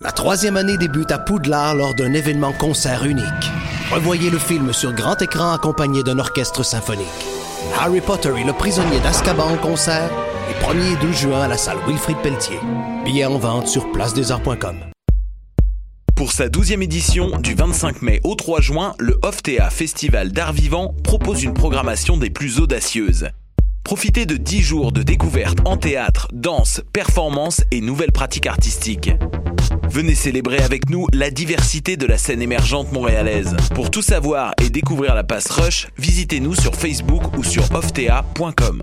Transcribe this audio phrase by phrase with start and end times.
[0.00, 3.24] La troisième année débute à Poudlard lors d'un événement concert unique.
[3.92, 7.06] Revoyez le film sur grand écran accompagné d'un orchestre symphonique.
[7.78, 10.10] Harry Potter et le prisonnier d'Azkaban en concert,
[10.48, 12.58] les 1er et 2 juin à la salle Wilfrid Pelletier.
[13.04, 14.76] Billets en vente sur placedesarts.com.
[16.16, 20.94] Pour sa 12e édition, du 25 mai au 3 juin, le OFTEA Festival d'art vivant
[21.04, 23.28] propose une programmation des plus audacieuses.
[23.84, 29.10] Profitez de 10 jours de découvertes en théâtre, danse, performance et nouvelles pratiques artistiques.
[29.90, 33.56] Venez célébrer avec nous la diversité de la scène émergente montréalaise.
[33.74, 38.82] Pour tout savoir et découvrir la passe Rush, visitez-nous sur Facebook ou sur oftea.com.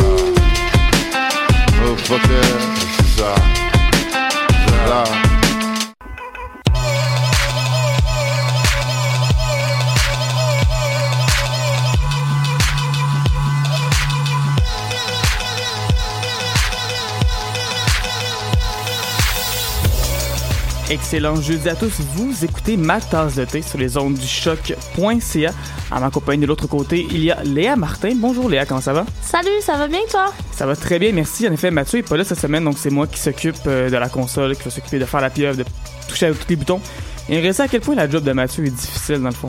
[2.13, 2.91] Oh, fuck it.
[4.85, 5.30] Ça.
[20.91, 22.01] Excellent jeudi à tous.
[22.15, 25.51] Vous écoutez ma tasse de thé sur les ondes du choc.ca.
[25.89, 28.11] À ma compagnie de l'autre côté, il y a Léa Martin.
[28.17, 29.05] Bonjour Léa, comment ça va?
[29.21, 30.33] Salut, ça va bien toi?
[30.51, 31.47] Ça va très bien, merci.
[31.47, 33.95] En effet, Mathieu est pas là cette semaine, donc c'est moi qui s'occupe euh, de
[33.95, 35.63] la console, qui va s'occuper de faire la pieuvre, de
[36.09, 36.81] toucher à tous les boutons.
[37.29, 39.47] Et reste à quel point la job de Mathieu est difficile dans le fond?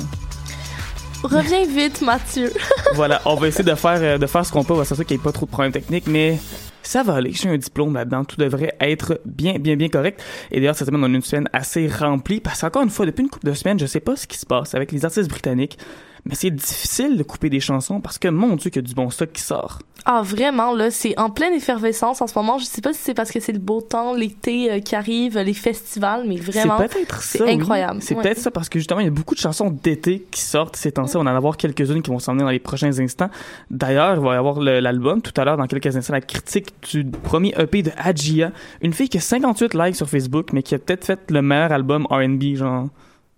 [1.24, 2.52] Reviens vite, Mathieu.
[2.94, 5.06] voilà, on va essayer de faire, euh, de faire ce qu'on peut, on va s'assurer
[5.06, 6.38] qu'il n'y ait pas trop de problèmes techniques, mais
[6.82, 7.32] ça va aller.
[7.32, 8.24] J'ai un diplôme là-dedans.
[8.24, 10.22] Tout devrait être bien, bien, bien correct.
[10.50, 13.22] Et d'ailleurs, cette semaine, on a une semaine assez remplie parce qu'encore une fois, depuis
[13.22, 15.78] une couple de semaines, je sais pas ce qui se passe avec les artistes britanniques.
[16.24, 18.94] Mais c'est difficile de couper des chansons parce que mon Dieu, qu'il y a du
[18.94, 19.80] bon stock qui sort.
[20.04, 22.58] Ah, vraiment, là, c'est en pleine effervescence en ce moment.
[22.58, 25.38] Je sais pas si c'est parce que c'est le beau temps, l'été euh, qui arrive,
[25.38, 27.44] les festivals, mais vraiment, C'est peut-être c'est ça.
[27.44, 27.50] oui.
[27.52, 28.00] incroyable.
[28.02, 28.22] C'est Ouais.
[28.22, 30.92] peut-être ça parce que justement, il y a beaucoup de chansons d'été qui sortent ces
[30.92, 31.16] temps-ci.
[31.16, 33.30] On en a avoir quelques-unes qui vont s'en venir dans les prochains instants.
[33.70, 37.04] D'ailleurs, il va y avoir l'album tout à l'heure, dans quelques instants, la critique du
[37.04, 38.52] premier EP de Adjia.
[38.80, 41.72] Une fille qui a 58 likes sur Facebook, mais qui a peut-être fait le meilleur
[41.72, 42.86] album R&B, genre,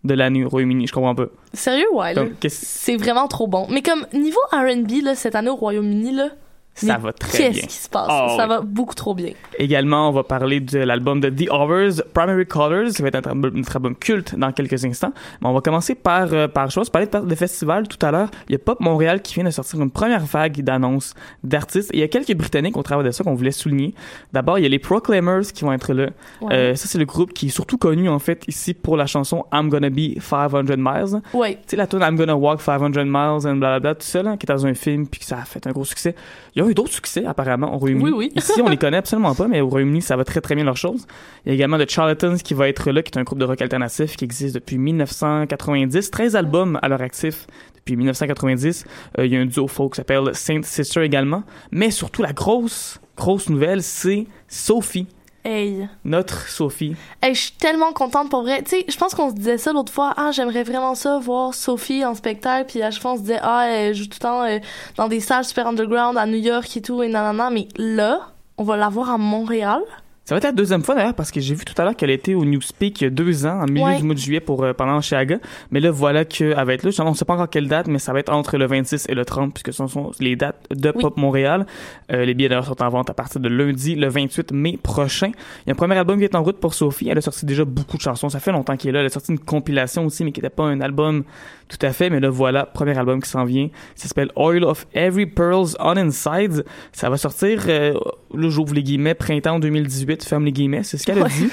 [0.04, 0.87] de l'année au Royaume-Uni.
[0.87, 1.26] Je comprends pas.
[1.53, 2.15] Sérieux, ouais,
[2.48, 3.66] C'est vraiment trop bon.
[3.70, 6.28] Mais comme niveau R&B, cette année au Royaume-Uni, là,
[6.74, 7.66] Ça mais va très qu'est-ce bien.
[7.68, 8.06] qui se passe?
[8.08, 8.48] Ah, ça oui.
[8.48, 9.30] va beaucoup trop bien.
[9.58, 13.76] Également, on va parler de l'album de The Hours, Primary Colors, qui va être notre
[13.76, 15.12] album, culte dans quelques instants.
[15.40, 18.28] Mais on va commencer par, euh, par chose, parler de, de festival tout à l'heure.
[18.48, 21.14] Il y a Pop Montréal qui vient de sortir une première vague d'annonces
[21.44, 21.90] d'artistes.
[21.94, 23.94] Et il y a quelques Britanniques au travers de ça qu'on voulait souligner.
[24.32, 26.08] D'abord, il y a les Proclaimers qui vont être là.
[26.41, 26.52] Ouais.
[26.52, 29.44] Euh, ça, c'est le groupe qui est surtout connu, en fait, ici pour la chanson
[29.52, 31.20] I'm Gonna Be 500 Miles.
[31.32, 31.52] Ouais.
[31.54, 34.44] Tu sais, la tune I'm Gonna Walk 500 Miles and blablabla, tout ça, là, qui
[34.44, 36.16] est dans un film, puis que ça a fait un gros succès.
[36.56, 38.10] Il y a eu d'autres succès, apparemment, au Royaume-Uni.
[38.10, 38.32] Oui, oui.
[38.34, 40.77] Ici, on les connaît absolument pas, mais au Royaume-Uni, ça va très, très bien leur
[40.77, 41.06] chose.
[41.44, 43.44] Il y a également The Charlatans qui va être là, qui est un groupe de
[43.44, 46.10] rock alternatif qui existe depuis 1990.
[46.10, 47.47] 13 albums à leur actif
[47.77, 48.84] depuis 1990.
[49.18, 51.44] Euh, il y a un duo folk qui s'appelle Saint Sister également.
[51.71, 55.06] Mais surtout, la grosse, grosse nouvelle, c'est Sophie.
[55.46, 55.88] Hey.
[56.04, 56.96] Notre Sophie.
[57.20, 58.62] Hey, je suis tellement contente pour vrai.
[58.62, 60.14] Tu sais, je pense qu'on se disait ça l'autre fois.
[60.16, 62.66] Ah, j'aimerais vraiment ça, voir Sophie en spectacle.
[62.66, 64.58] Puis à chaque fois, on se disait, ah, elle joue tout le temps euh,
[64.96, 67.50] dans des salles super underground à New York et tout, et nanana.
[67.50, 69.82] Mais là, on va la voir à Montréal.
[70.26, 72.09] Ça va être la deuxième fois d'ailleurs parce que j'ai vu tout à l'heure qu'elle
[72.09, 73.98] était au Newspeak il y a deux ans, en milieu Ouais.
[73.98, 75.36] du mois de juillet pour euh, pendant Chiaga.
[75.71, 76.91] Mais là, voilà qu'elle va être là.
[77.04, 79.15] On ne sait pas encore quelle date, mais ça va être entre le 26 et
[79.15, 81.03] le 30 puisque ce sont les dates de Oui.
[81.03, 81.66] Pop Montréal.
[82.10, 85.28] Euh, les billets d'ailleurs sont en vente à partir de lundi, le 28 mai prochain.
[85.28, 87.10] Il y a un premier album qui est en route pour Sophie.
[87.10, 88.30] Elle a sorti déjà beaucoup de chansons.
[88.30, 89.00] Ça fait longtemps qu'elle est là.
[89.00, 91.24] Elle a sorti une compilation aussi, mais qui n'était pas un album
[91.68, 92.09] tout à fait.
[92.09, 93.68] Mais là, voilà, premier album qui s'en vient.
[93.94, 96.65] Ça s'appelle Oil of Every Pearls on Inside.
[96.92, 97.92] Ça va sortir, euh,
[98.34, 100.83] là, j'ouvre les guillemets, printemps 2018, ferme les guillemets.
[100.84, 101.28] C'est ce qu'elle a Ouais.
[101.31, 101.49] dit.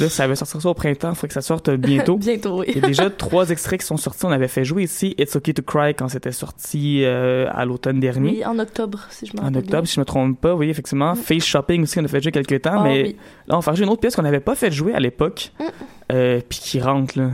[0.00, 1.10] Là, ça va sortir ça au printemps.
[1.10, 2.16] Il faut que ça sorte bientôt.
[2.18, 4.24] Bientôt, Il y a déjà trois extraits qui sont sortis.
[4.24, 8.00] On avait fait jouer ici It's Okay to Cry quand c'était sorti euh, à l'automne
[8.00, 8.30] dernier.
[8.30, 10.70] Oui, en octobre, si je me En rappelle octobre, si je me trompe pas, oui,
[10.70, 11.14] effectivement.
[11.14, 13.16] Face Shopping aussi, qu'on a fait jouer quelques temps, Ah, mais oui.
[13.46, 15.52] là, on va faire jouer une autre pièce qu'on n'avait pas fait jouer à l'époque,
[15.60, 15.64] Mm.
[16.12, 17.30] euh, puis qui rentre, là.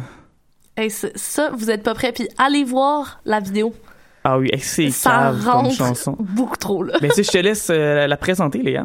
[0.76, 2.12] Hey, ça, vous êtes pas prêts.
[2.12, 3.72] Puis allez voir la vidéo.
[4.28, 6.16] Ah oui, c'est ça comme rentre chanson.
[6.18, 6.98] beaucoup trop, là.
[7.00, 8.84] Mais si je te laisse euh, la présenter, Léa.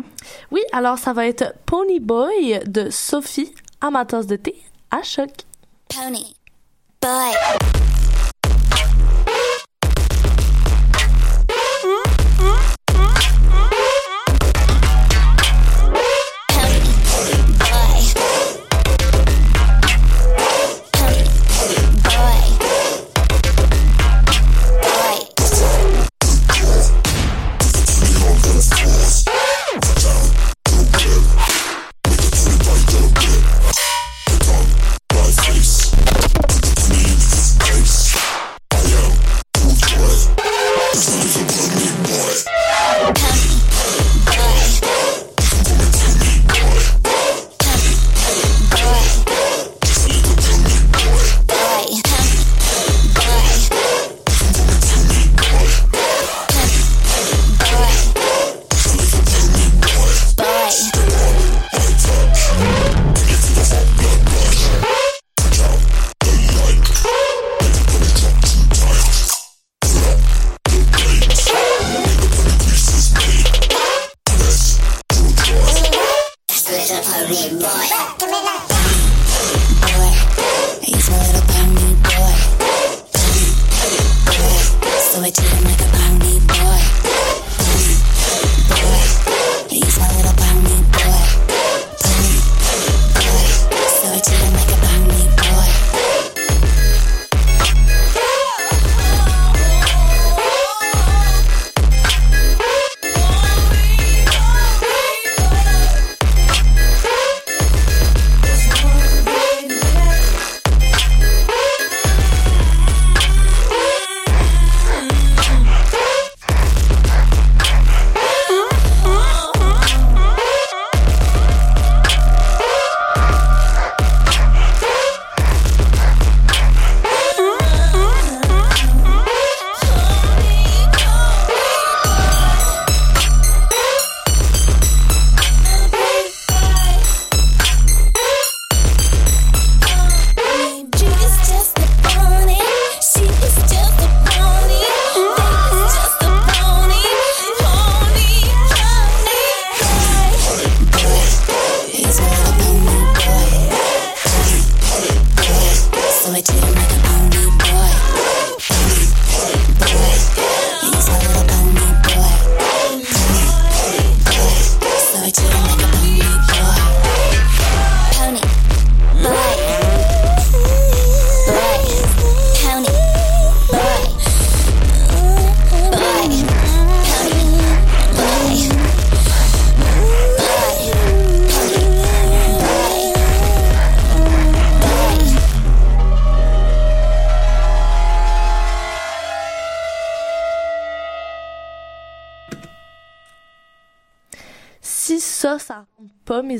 [0.52, 3.52] Oui, alors ça va être Pony Boy de Sophie,
[3.82, 4.54] amateuse de thé,
[4.92, 5.32] à choc.
[5.90, 6.36] Pony
[7.02, 7.91] boy.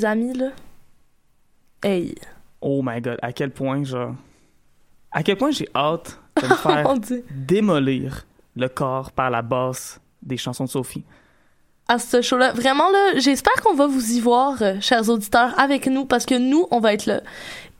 [0.02, 0.50] Mes amis, là.
[1.84, 2.16] Hey.
[2.62, 4.16] Oh my god, à quel point, genre.
[5.12, 6.94] À quel point j'ai hâte de me faire
[7.32, 11.04] démolir le corps par la basse des chansons de Sophie.
[11.88, 12.54] À ce show-là.
[12.54, 16.36] Vraiment, là, j'espère qu'on va vous y voir, euh, chers auditeurs, avec nous, parce que
[16.36, 17.22] nous, on va être là.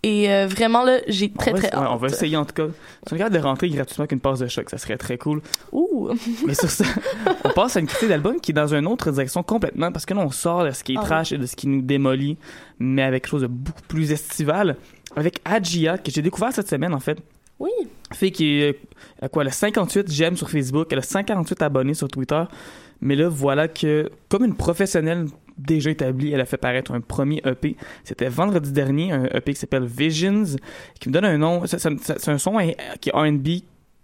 [0.04, 1.90] Et euh, vraiment, là, j'ai très, va, très ouais, hâte.
[1.92, 2.68] on va essayer en tout cas.
[3.06, 5.42] Si on regarde de rentrer gratuitement avec une passe de choc, ça serait très cool.
[5.72, 6.10] Ouh.
[6.46, 6.86] Mais sur ça,
[7.44, 10.16] on passe à une critique d'album qui est dans une autre direction complètement parce que
[10.16, 12.38] là, on sort de ce qui est Ah trash et de ce qui nous démolit,
[12.80, 14.76] mais avec quelque chose de beaucoup plus estival.
[15.16, 17.20] Avec Agia, que j'ai découvert cette semaine en fait.
[17.60, 17.70] Oui.
[18.12, 18.80] Fille qui est,
[19.22, 22.44] à quoi, elle a 58 j'aime sur Facebook, elle a 148 abonnés sur Twitter.
[23.02, 25.26] Mais là, voilà que, comme une professionnelle
[25.58, 26.32] déjà établie.
[26.32, 27.76] Elle a fait paraître un premier EP.
[28.04, 30.44] C'était vendredi dernier, un EP qui s'appelle Visions,
[31.00, 31.64] qui me donne un nom.
[31.66, 32.58] C'est un son
[33.00, 33.48] qui est R&B,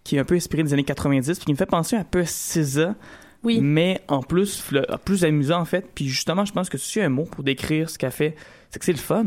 [0.04, 2.20] qui est un peu inspiré des années 90, puis qui me fait penser un peu
[2.20, 2.96] à SZA.
[3.44, 3.60] Oui.
[3.62, 5.86] Mais en plus, le- plus amusant en fait.
[5.94, 8.36] Puis justement, je pense que si un mot pour décrire ce qu'elle fait,
[8.70, 9.25] c'est que c'est le fun.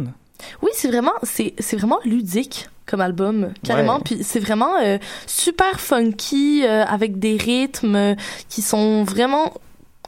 [0.62, 3.96] Oui, c'est vraiment, c'est, vraiment ludique comme album, carrément.
[3.96, 4.02] Ouais.
[4.04, 8.14] Puis c'est vraiment euh, super funky, euh, avec des rythmes euh,
[8.48, 9.52] qui sont vraiment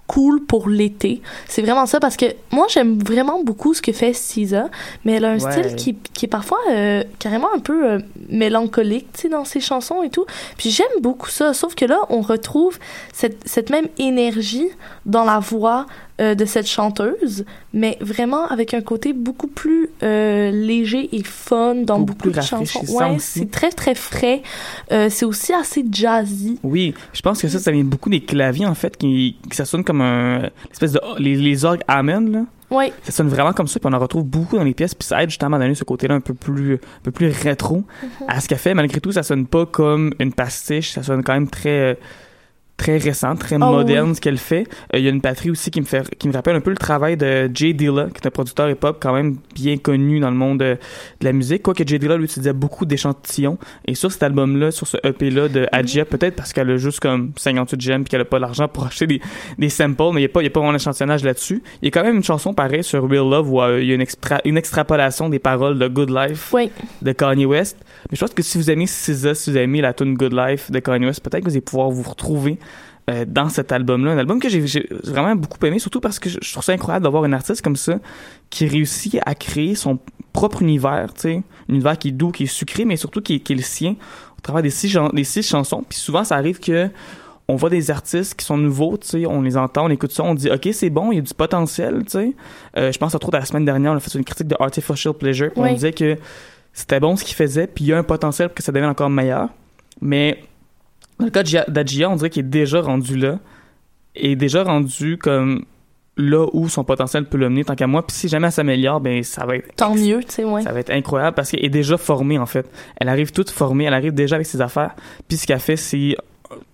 [0.07, 1.23] cool pour l'été.
[1.49, 4.69] C'est vraiment ça parce que moi j'aime vraiment beaucoup ce que fait SZA,
[5.05, 5.53] mais elle a un Ouais.
[5.63, 9.61] style qui, qui est parfois euh, carrément un peu euh, mélancolique, tu sais, dans ses
[9.61, 10.27] chansons et tout.
[10.59, 12.79] Puis j'aime beaucoup ça, sauf que là on retrouve
[13.13, 14.69] cette, cette même énergie
[15.07, 15.87] dans la voix
[16.21, 21.75] euh, de cette chanteuse, mais vraiment avec un côté beaucoup plus euh, léger et fun
[21.75, 22.85] dans Beaucoup beaucoup, plus de chansons.
[22.95, 24.43] Ouais, c'est très très frais.
[24.91, 26.59] Euh, c'est aussi assez jazzy.
[26.63, 29.65] Oui, je pense que ça, ça vient beaucoup des claviers en fait, qui, que ça
[29.65, 32.45] sonne comme un espèce de les, les orgues Amen là.
[32.71, 32.91] Ouais.
[33.03, 35.23] Ça sonne vraiment comme ça, puis on en retrouve beaucoup dans les pièces, puis ça
[35.23, 38.25] aide justement à donner ce côté-là un peu plus, un peu plus rétro Mm-hmm.
[38.29, 38.75] à ce qu'elle fait.
[38.75, 41.99] Malgré tout, ça sonne pas comme une pastiche, ça sonne quand même très,
[42.83, 44.17] très récent, très Oh, moderne oui.
[44.17, 44.67] ce qu'elle fait.
[44.93, 46.71] Euh, Il y a une batterie aussi qui me fait, qui me rappelle un peu
[46.71, 50.31] le travail de Jay Dilla, qui est un producteur hip-hop quand même bien connu dans
[50.31, 50.75] le monde euh,
[51.21, 51.63] de la musique.
[51.63, 53.57] Quoique Jay Dilla lui utilisait beaucoup d'échantillons.
[53.87, 57.31] Et sur cet album-là, sur ce EP-là de Adjia, peut-être parce qu'elle a juste comme
[57.37, 59.21] 58 gemmes puis qu'elle a pas l'argent pour acheter des,
[59.59, 61.63] des samples, mais il n'y a pas, y a pas vraiment d'échantillonnage là-dessus.
[61.83, 63.93] Il y a quand même une chanson pareille sur Real Love où euh, il y
[63.93, 66.71] a une, extra- une extrapolation des paroles de Good Life Oui.
[67.01, 67.77] de Kanye West.
[68.11, 70.71] Mais je pense que si vous aimez SZA, si vous aimez la tune Good Life
[70.73, 72.59] de Kanye West, peut-être que vous allez pouvoir vous retrouver
[73.11, 74.13] euh, dans cet album-là.
[74.13, 76.73] Un album que j'ai j'ai vraiment beaucoup aimé, surtout parce que je, je trouve ça
[76.73, 77.99] incroyable d'avoir un artiste comme ça
[78.51, 79.99] qui réussit à créer son
[80.33, 83.35] propre univers, tu sais, un univers qui est doux, qui est sucré, mais surtout qui
[83.37, 83.97] est, qui est le sien
[84.39, 85.85] au travers des six, des six chansons.
[85.89, 86.89] Puis souvent, ça arrive que
[87.49, 90.23] on voit des artistes qui sont nouveaux, tu sais, on les entend, on écoute ça,
[90.23, 92.33] on dit ok c'est bon, il y a du potentiel, tu sais.
[92.77, 94.57] Euh, je pense entre autres à la semaine dernière, on a fait une critique de
[94.59, 95.71] Artificial Pleasure, puis Oui.
[95.71, 96.17] on disait que
[96.73, 98.89] c'était bon ce qu'il faisait, puis il y a un potentiel pour que ça devienne
[98.89, 99.49] encore meilleur.
[100.01, 100.43] Mais
[101.23, 103.39] dans le cas d'Adjia, on dirait qu'il est déjà rendu là,
[104.15, 105.65] et déjà rendu comme
[106.17, 108.07] là où son potentiel peut l'amener tant qu'à moi.
[108.07, 110.63] Puis si jamais elle s'améliore, ben ça va être Tant mieux, tu sais, ouais.
[110.63, 112.69] ça va être incroyable parce qu'elle est déjà formée en fait.
[112.97, 114.95] Elle arrive toute formée, elle arrive déjà avec ses affaires.
[115.29, 116.17] Puis ce qu'elle fait, c'est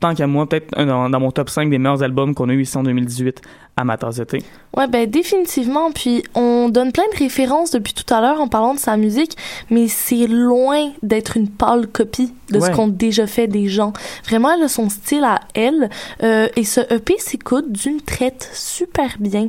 [0.00, 2.52] tant qu'à moi peut-être un dans, dans mon top 5 des meilleurs albums qu'on a
[2.52, 3.42] eu ici en 2018
[3.78, 4.42] à ma tasse de thé.
[4.76, 5.92] Ouais, ben définitivement.
[5.92, 9.36] Puis on donne plein de références depuis tout à l'heure en parlant de sa musique,
[9.70, 13.92] mais c'est loin d'être une pâle copie de ce qu'ont déjà fait des gens.
[14.24, 15.90] Vraiment, elle a son style à elle.
[16.22, 19.48] Euh, et ce EP s'écoute d'une traite super bien.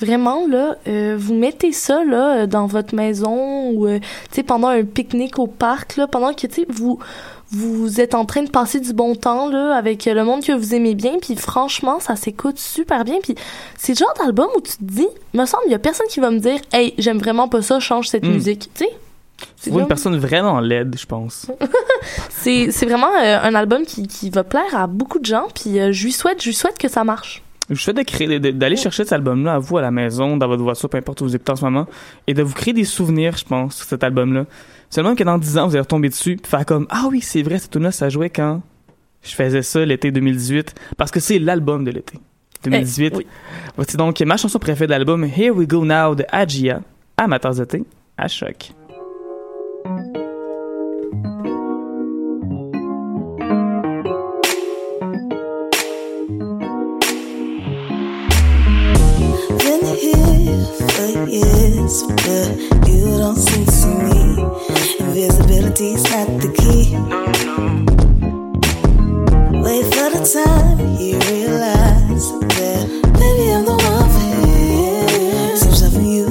[0.00, 4.42] Vraiment, là, euh, vous mettez ça là euh, dans votre maison ou, euh, tu sais,
[4.42, 6.98] pendant un pique-nique au parc, là, pendant que, tu sais, vous
[7.54, 10.74] vous êtes en train de passer du bon temps là avec le monde que vous
[10.74, 13.34] aimez bien puis franchement ça s'écoute super bien puis
[13.76, 16.20] c'est le genre d'album où tu te dis me semble il y a personne qui
[16.20, 18.32] va me dire hey j'aime vraiment pas ça change cette Mm.
[18.32, 18.90] musique tu sais
[19.56, 21.46] C'est une personne vraiment laide, je pense.
[22.30, 25.78] c'est c'est vraiment euh, un album qui, qui va plaire à beaucoup de gens puis
[25.78, 27.96] euh, je lui souhaite je lui souhaite que ça marche Je vous souhaite
[28.58, 31.24] d'aller chercher cet album-là à vous à la maison, dans votre voiture, peu importe où
[31.24, 31.86] vous écoutez en ce moment,
[32.26, 34.44] et de vous créer des souvenirs, je pense, sur cet album-là.
[34.94, 37.42] Seulement que dans 10 ans, vous allez retomber dessus, puis faire comme ah oui, c'est
[37.42, 38.62] vrai, cette tune-là, ça jouait quand
[39.24, 42.20] je faisais ça l'été 2018, parce que c'est l'album de l'été
[42.62, 43.06] 2018.
[43.12, 43.26] Eh, oui.
[43.74, 46.80] Voici donc ma chanson préférée de l'album Here We Go Now de Agia
[47.16, 47.82] tasse de thé
[48.16, 48.72] à choc.
[61.94, 64.42] Years, but you don't see me.
[65.00, 66.94] Invisibility's not the key.
[69.62, 72.26] Wait for the time you realize
[72.58, 72.84] that
[73.20, 74.54] maybe I'm the one for you.
[76.04, 76.24] You.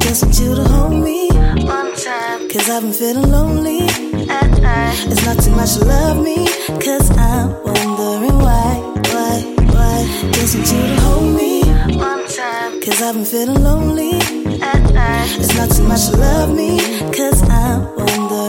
[0.00, 1.28] Just you to hold me
[1.64, 3.80] one cause I've been feeling lonely.
[3.82, 6.46] It's not too much to love me,
[6.84, 8.80] cause I'm wondering why,
[9.12, 9.42] why,
[9.74, 10.30] why.
[10.32, 11.39] Just want you to hold me
[12.90, 14.10] cause I've been feeling lonely.
[15.40, 16.78] It's not too much to love me,
[17.16, 18.39] cause I'm wondering why,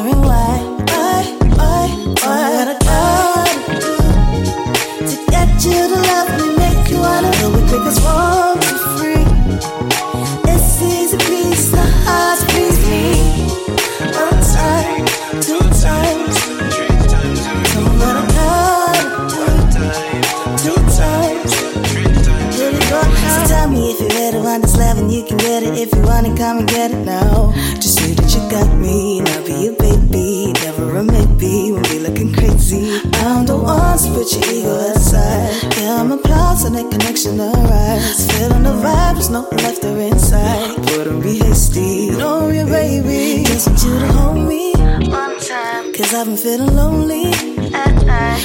[25.42, 25.78] get it.
[25.78, 27.52] If you want it, come and get it now.
[27.82, 30.54] Just say that you got me, now be your baby.
[30.64, 33.02] Never a maybe when we looking crazy.
[33.26, 35.52] I'm the one, to put your ego aside.
[35.78, 38.32] Yeah, I'm applause and that connection arise.
[38.32, 40.78] Feeling the vibe, there's nothing left or inside.
[40.92, 42.12] Wouldn't be hasty.
[42.12, 43.44] No, your baby.
[43.46, 44.74] Just want you to hold me.
[45.10, 45.94] One time.
[45.94, 47.32] Cause I've been feeling lonely.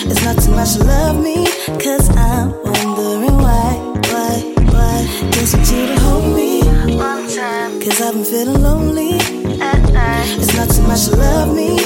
[0.09, 1.47] It's not too much to love me.
[1.83, 2.86] Cause I'm wondering
[8.31, 9.19] feeling lonely.
[9.21, 11.86] It's not too much to love me.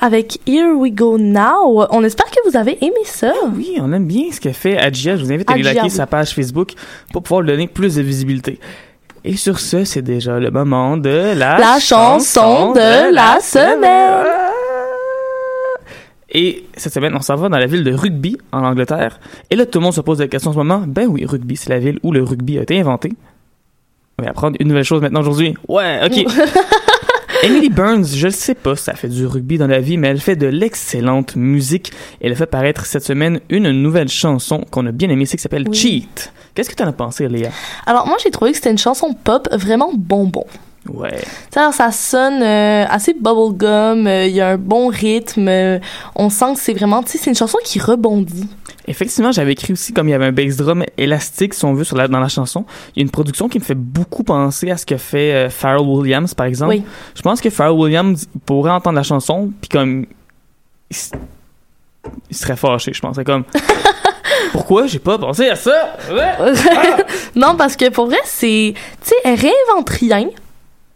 [0.00, 1.86] Avec Here We Go Now.
[1.90, 3.32] On espère que vous avez aimé ça.
[3.54, 5.16] Oui, on aime bien ce qu'elle fait Adjia.
[5.16, 5.90] Je vous invite à aller liker oui.
[5.90, 6.72] sa page Facebook
[7.12, 8.58] pour pouvoir lui donner plus de visibilité.
[9.24, 14.26] Et sur ce, c'est déjà le moment de la, La chanson de la semaine.
[16.34, 19.20] Et cette semaine, on s'en va dans la ville de Rugby, en Angleterre.
[19.50, 20.82] Et là, tout le monde se pose la question en ce moment.
[20.86, 23.12] Ben oui, Rugby, c'est la ville où le rugby a été inventé.
[24.18, 25.54] On va apprendre une nouvelle chose maintenant aujourd'hui.
[25.68, 26.24] Ouais, ok.
[27.42, 30.20] Emily Burns, je ne sais pas ça fait du rugby dans la vie, mais elle
[30.20, 31.92] fait de l'excellente musique.
[32.20, 35.42] Elle a fait paraître cette semaine une nouvelle chanson qu'on a bien aimée, c'est qui
[35.42, 35.76] s'appelle Oui.
[35.76, 36.32] Cheat.
[36.54, 37.50] Qu'est-ce que t'en as pensé, Léa?
[37.84, 40.44] Alors, moi, j'ai trouvé que c'était une chanson pop vraiment bonbon.
[40.88, 41.20] Ouais.
[41.50, 45.78] Tu alors, ça sonne euh, assez bubblegum, euh, il y a un bon rythme, euh,
[46.16, 48.48] on sent que c'est vraiment, tu sais, c'est une chanson qui rebondit.
[48.88, 51.84] Effectivement, j'avais écrit aussi comme il y avait un bass drum élastique, si on veut,
[51.84, 52.64] sur la, dans la chanson.
[52.94, 55.50] Il y a une production qui me fait beaucoup penser à ce que fait euh,
[55.50, 56.74] Pharrell Williams, par exemple.
[56.74, 56.82] Oui.
[57.14, 60.06] Je pense que Pharrell Williams pourrait entendre la chanson, puis comme...
[62.28, 63.16] Il, serait fâché, je pense.
[63.16, 63.44] C'est comme...
[64.52, 65.96] Pourquoi j'ai pas pensé à ça?
[66.10, 66.52] Ouais.
[67.36, 70.28] non, parce que pour vrai, c'est, tu sais, elle réinvente rien.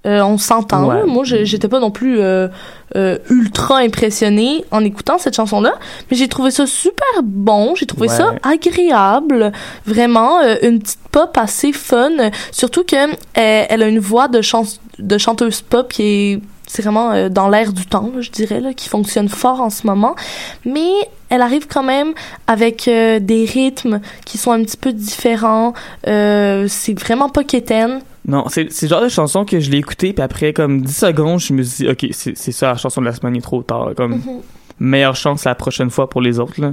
[0.06, 0.86] Euh, on s'entend.
[0.86, 1.04] Ouais.
[1.04, 2.48] Moi, j'étais pas non plus euh,
[2.94, 5.74] euh, ultra impressionnée en écoutant cette chanson-là,
[6.10, 7.74] mais j'ai trouvé ça super bon.
[7.74, 9.52] J'ai trouvé ça agréable,
[9.84, 12.30] vraiment une petite pop assez fun.
[12.52, 12.96] Surtout que
[13.34, 18.10] elle a une voix de, chanteuse pop qui est c'est vraiment dans l'air du temps,
[18.12, 20.16] là, je dirais, là, qui fonctionne fort en ce moment.
[20.64, 20.90] Mais
[21.28, 22.12] elle arrive quand même
[22.48, 25.74] avec des rythmes qui sont un petit peu différents.
[26.04, 28.00] C'est vraiment pas quétaine.
[28.26, 31.38] Non, c'est le genre de chanson que je l'ai écouté, puis après, comme 10 secondes,
[31.40, 33.62] je me suis dit, OK, c'est ça, la chanson de la semaine, il est trop
[33.62, 33.90] tard.
[33.96, 34.40] Comme, Mhm.
[34.80, 36.72] meilleure chance la prochaine fois pour les autres, là.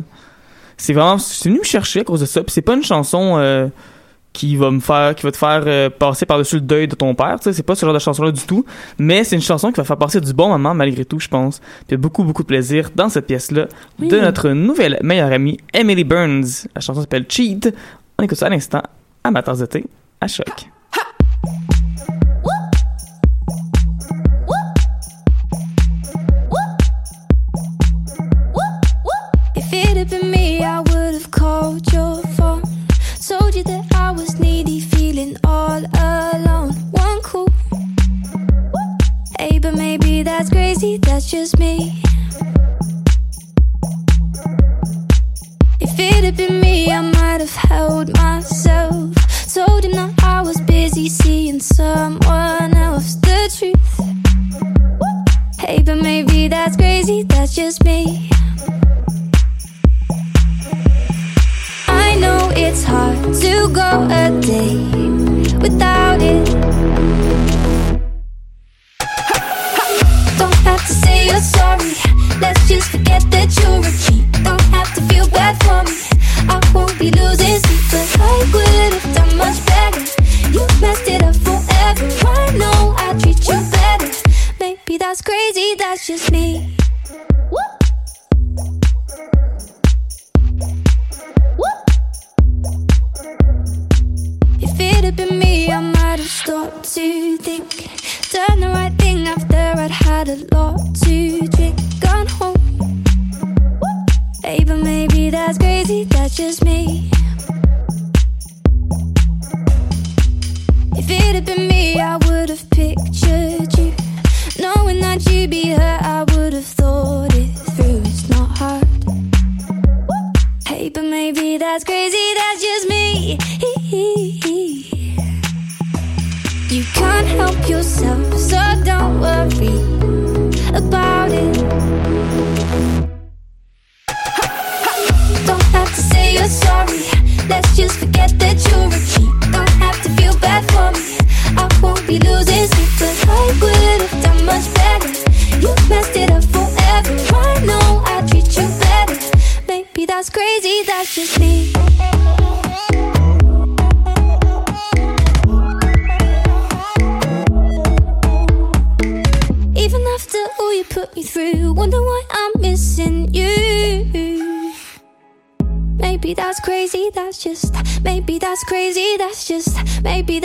[0.78, 3.36] C'est vraiment, c'est venu me chercher à cause de ça, puis c'est pas une chanson
[3.38, 3.68] euh,
[4.34, 7.14] qui va me faire, qui va te faire euh, passer par-dessus le deuil de ton
[7.14, 8.66] père, tu sais, c'est pas ce genre de chanson-là du tout,
[8.98, 11.62] mais c'est une chanson qui va faire passer du bon moment malgré tout, je pense.
[11.88, 13.68] Puis beaucoup, beaucoup de plaisir dans cette pièce-là
[14.00, 14.08] Oui.
[14.08, 16.66] de notre nouvelle meilleure amie, Emily Burns.
[16.74, 17.72] La chanson s'appelle Cheat.
[18.18, 18.82] On écoute ça à l'instant,
[19.24, 19.86] à ma tasse de thé,
[20.20, 20.48] à choc.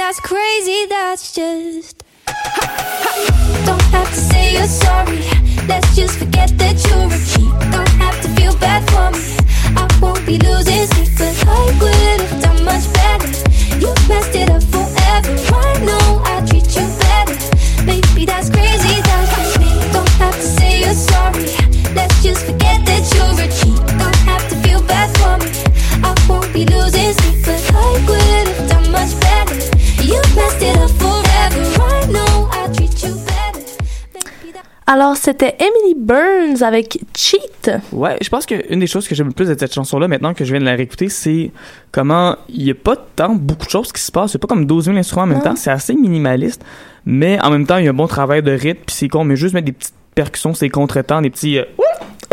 [0.09, 2.03] That's crazy, that's just.
[3.66, 5.21] Don't have to say you're sorry.
[5.68, 7.53] Let's just forget that you're a cheat.
[7.71, 9.37] Don't have to feel bad for me.
[9.77, 11.08] I won't be losing sleep,
[35.09, 37.71] Alors, c'était Emily Burns avec Cheat.
[37.92, 40.44] Ouais, je pense qu'une des choses que j'aime le plus de cette chanson-là, maintenant que
[40.44, 41.51] je viens de la réécouter, c'est
[41.92, 44.33] comment il n'y a pas tant beaucoup de choses qui se passent.
[44.33, 45.44] C'est pas comme 12 000 instruments en même Non.
[45.44, 45.57] temps.
[45.57, 46.62] C'est assez minimaliste.
[47.07, 48.83] Mais en même temps, il y a un bon travail de rythme.
[48.87, 51.57] Puis c'est con, mais juste mettre des petites percussions, c'est contretemps, des petits.
[51.57, 51.64] euh,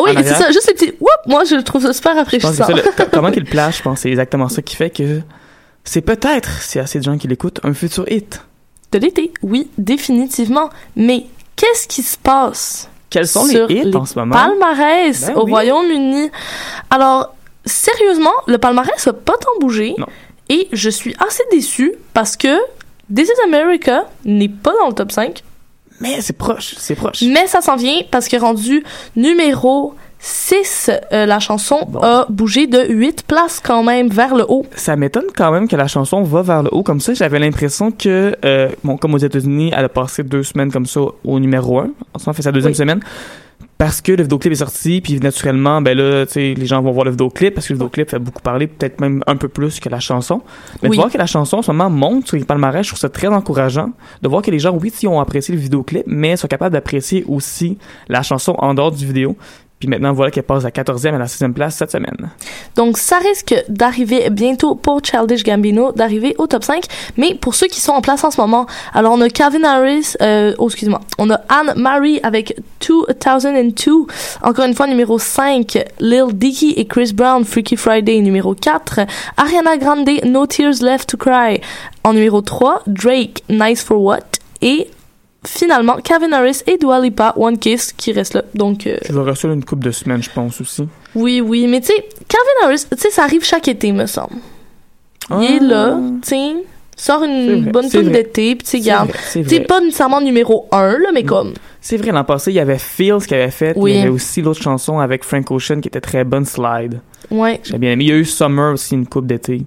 [0.03, 2.65] Oui, c'est ça, juste les petits whoop, moi je trouve ça super rafraîchissant.
[3.13, 5.21] comment qu'il place, je pense, c'est exactement ça qui fait que
[5.85, 8.41] c'est peut-être, s'il y a assez de gens qui l'écoutent, un futur hit.
[8.91, 10.69] De l'été, oui, définitivement.
[10.95, 14.35] Mais qu'est-ce qui se passe Quels sont sur les hits les en ce moment?
[14.35, 15.51] palmarès Ben au oui.
[15.51, 16.29] Royaume-Uni?
[16.89, 17.33] Alors,
[17.65, 19.95] sérieusement, le palmarès a pas tant bougé.
[19.97, 20.07] Non.
[20.49, 22.57] Et je suis assez déçue parce que
[23.13, 25.43] This is America n'est pas dans le top 5.
[26.01, 27.21] Mais c'est proche, c'est proche.
[27.21, 28.83] Mais ça s'en vient parce que rendu
[29.15, 29.95] numéro
[30.27, 31.99] 6, euh, la chanson Bon.
[32.01, 34.65] a bougé de 8 places quand même vers le haut.
[34.75, 37.13] Ça m'étonne quand même que la chanson va vers le haut comme ça.
[37.13, 41.01] J'avais l'impression que, euh, bon, comme aux États-Unis, elle a passé deux semaines comme ça
[41.23, 41.91] au numéro un.
[42.15, 42.75] En ce moment, fait sa deuxième Oui.
[42.77, 43.01] semaine.
[43.77, 46.91] Parce que le vidéoclip est sorti, puis naturellement, ben là, tu sais, les gens vont
[46.91, 49.79] voir le vidéoclip, parce que le vidéoclip fait beaucoup parler, peut-être même un peu plus
[49.81, 50.41] que la chanson.
[50.81, 50.95] Mais Oui.
[50.95, 53.09] de voir que la chanson, en ce moment, monte sur les palmarès, je trouve ça
[53.09, 53.91] très encourageant.
[54.21, 57.25] De voir que les gens, oui, ils ont apprécié le vidéoclip, mais sont capables d'apprécier
[57.27, 59.35] aussi la chanson en dehors du vidéo.
[59.79, 62.31] Puis maintenant, voilà qu'elle passe à 14e à la 6e place cette semaine.
[62.75, 66.85] Donc, ça risque d'arriver bientôt pour Childish Gambino, d'arriver au top 5.
[67.17, 70.13] Mais pour ceux qui sont en place en ce moment, alors on a Calvin Harris,
[70.21, 72.55] euh, oh, excuse-moi, on a Anne-Marie avec
[72.87, 73.91] 2002,
[74.41, 79.01] encore une fois numéro 5, Lil Dicky et Chris Brown, Freaky Friday numéro 4,
[79.37, 81.59] Ariana Grande, No Tears Left to Cry
[82.03, 84.19] en numéro 3, Drake, Nice for What,
[84.61, 84.89] et
[85.45, 88.43] finalement Calvin Harris et Dua Lipa, One Kiss qui reste là.
[88.53, 90.87] Donc, euh, Je vais rester là une couple de semaines, je pense aussi.
[91.15, 94.35] oui, oui, mais tu sais, Calvin Harris, tu sais, ça arrive chaque été, me semble.
[95.31, 95.63] Il est Ah.
[95.63, 96.51] là, tu sais,
[96.95, 99.11] sort une vrai, bonne tune d'été, puis tu sais, garde.
[99.33, 101.53] Tu pas nécessairement numéro 1, là, mais comme.
[101.81, 103.73] C'est vrai, l'an passé, il y avait Feels qui avait fait.
[103.75, 103.91] Oui.
[103.93, 106.99] Il y avait aussi l'autre chanson avec Frank Ocean qui était très bonne, Slide.
[107.31, 107.59] Ouais.
[107.63, 108.05] J'ai bien aimé.
[108.05, 109.61] Il y a eu Summer aussi, une coupe d'été.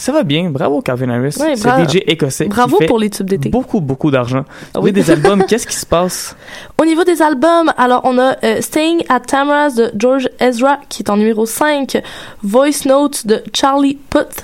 [0.00, 0.48] Ça va bien.
[0.50, 1.36] Bravo, Calvin Harris.
[1.38, 2.44] Ouais, C'est DJ écossais.
[2.44, 3.50] qui Bravo fait pour les tubes d'été.
[3.50, 4.44] Beaucoup, beaucoup d'argent.
[4.74, 4.92] Ah oui.
[4.92, 5.44] des albums.
[5.46, 6.34] Qu'est-ce qui se passe?
[6.80, 11.02] Au niveau des albums, alors on a euh, Staying at Tamara's de George Ezra qui
[11.02, 12.00] est en numéro 5,
[12.42, 14.42] Voice Notes de Charlie Puth.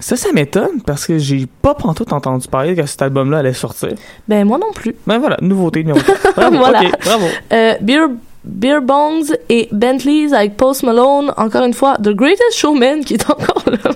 [0.00, 3.94] Ça, ça m'étonne parce que j'ai pas pantoute entendu parler que cet album-là allait sortir.
[4.28, 4.94] Ben moi non plus.
[5.06, 6.34] Ben voilà, nouveauté numéro 4.
[6.36, 6.80] Bravo, Voilà.
[7.04, 7.24] bravo.
[7.52, 8.06] Euh, Beer,
[8.48, 13.30] Beer Bongs et Bentleys avec Post Malone, encore une fois, The Greatest Showman qui est
[13.30, 13.78] encore là.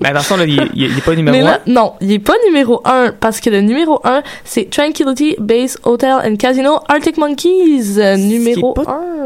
[0.00, 1.44] Ben attention, là, il, il, il est pas numéro Mais 1.
[1.44, 5.76] là, non, il est pas numéro 1 parce que le numéro 1, c'est Tranquility Base
[5.82, 8.82] Hotel and Casino Arctic Monkeys, euh, numéro pas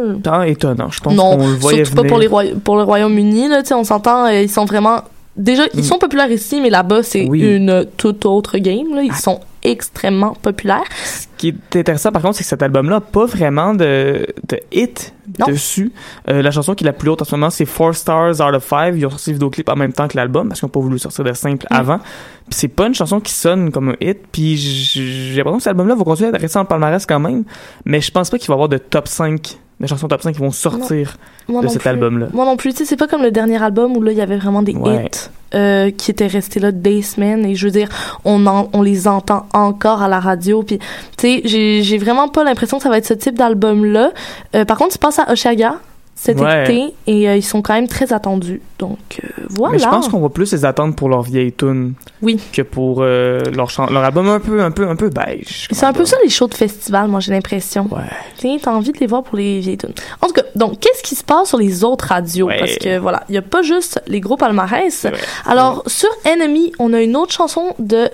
[0.06, 0.20] 1.
[0.22, 0.88] Tant étonnant.
[0.90, 3.84] Je pense Non, qu'on le voyait surtout pas pour, les pour le Royaume-Uni, là, on
[3.84, 5.02] s'entend, euh, ils sont vraiment...
[5.36, 5.84] Déjà, ils Mm.
[5.84, 7.40] sont populaires ici, mais là-bas, c'est Oui.
[7.40, 9.02] une toute autre game, là.
[9.02, 9.16] Ils Ah.
[9.16, 10.82] sont extrêmement populaire.
[11.04, 14.60] Ce qui est intéressant, par contre, c'est que cet album-là n'a pas vraiment de, de
[14.72, 15.46] hit Non.
[15.46, 15.92] dessus.
[16.28, 18.54] Euh, la chanson qui est la plus haute en ce moment, c'est Four Stars Out
[18.54, 18.98] of Five.
[18.98, 20.98] Ils ont sorti le vidéoclip en même temps que l'album parce qu'ils n'ont pas voulu
[20.98, 21.74] sortir de simple Mm.
[21.74, 21.98] avant.
[21.98, 22.04] Puis
[22.50, 24.18] c'est pas une chanson qui sonne comme un hit.
[24.32, 27.44] Puis j'ai l'impression que cet album-là va continuer à resté en palmarès quand même.
[27.86, 30.38] Mais je pense pas qu'il va avoir de top 5, de chansons top 5 qui
[30.40, 31.16] vont sortir
[31.48, 32.26] Moi de non cet album-là.
[32.32, 34.20] Moi non plus, tu sais, c'est pas comme le dernier album où là, il y
[34.20, 35.06] avait vraiment des Ouais.
[35.06, 37.44] hits euh, qui étaient restés là des semaines.
[37.44, 37.88] Et je veux dire,
[38.24, 40.62] on, en- on les entend encore à la radio.
[40.62, 40.84] Puis, tu
[41.18, 44.12] sais, j'ai j'ai vraiment pas l'impression que ça va être ce type d'album-là.
[44.54, 45.76] Euh, par contre, tu passes à Oshaga
[46.14, 46.62] cet Ouais.
[46.64, 48.60] été et euh, ils sont quand même très attendus.
[48.78, 49.72] Donc, euh, voilà.
[49.72, 52.38] Mais je pense qu'on va plus les attendre pour leur vieille tune Oui.
[52.52, 55.66] que pour euh, leur, leur album un peu, un peu, un peu beige.
[55.72, 57.88] C'est un peu ça les shows de festival, moi j'ai l'impression.
[57.90, 58.58] Ouais.
[58.62, 59.94] T'as envie de les voir pour les vieilles tunes.
[60.20, 62.46] En tout cas, donc qu'est-ce qui se passe sur les autres radios?
[62.46, 62.58] Ouais.
[62.58, 65.06] Parce que voilà, il y a pas juste les gros palmarès.
[65.46, 68.08] Alors sur Enemy, on a une autre chanson de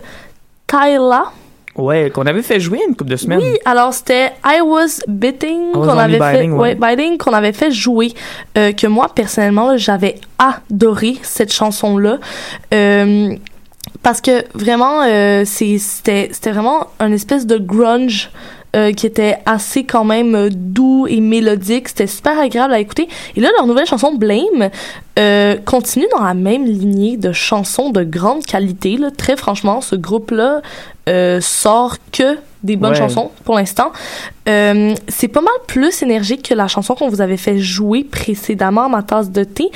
[0.67, 1.25] Tyla.
[1.79, 3.39] Ouais, qu'on avait fait jouer une couple de semaines.
[3.39, 6.77] Oui, alors c'était I Was Biting qu'on avait fait, Biting, ouais.
[6.77, 8.13] ouais, Biting qu'on avait fait jouer,
[8.57, 12.19] euh, que moi personnellement j'avais adoré cette chanson là.
[12.75, 13.35] Euh,
[14.03, 18.31] parce que vraiment, euh, c'était vraiment un espèce de grunge
[18.77, 21.89] euh, qui était assez quand même euh, doux et mélodique.
[21.89, 23.09] C'était super agréable à écouter.
[23.37, 24.71] Et là, leur nouvelle chanson Blame
[25.19, 28.97] euh, continue dans la même lignée de chansons de grande qualité.
[28.97, 29.11] Là.
[29.11, 30.61] Très franchement, ce groupe-là
[31.09, 32.99] euh, sort que des bonnes Ouais.
[32.99, 33.93] chansons pour l'instant.
[34.49, 38.89] Euh, c'est pas mal plus énergique que la chanson qu'on vous avait fait jouer précédemment,
[38.89, 39.71] Ma tasse de thé.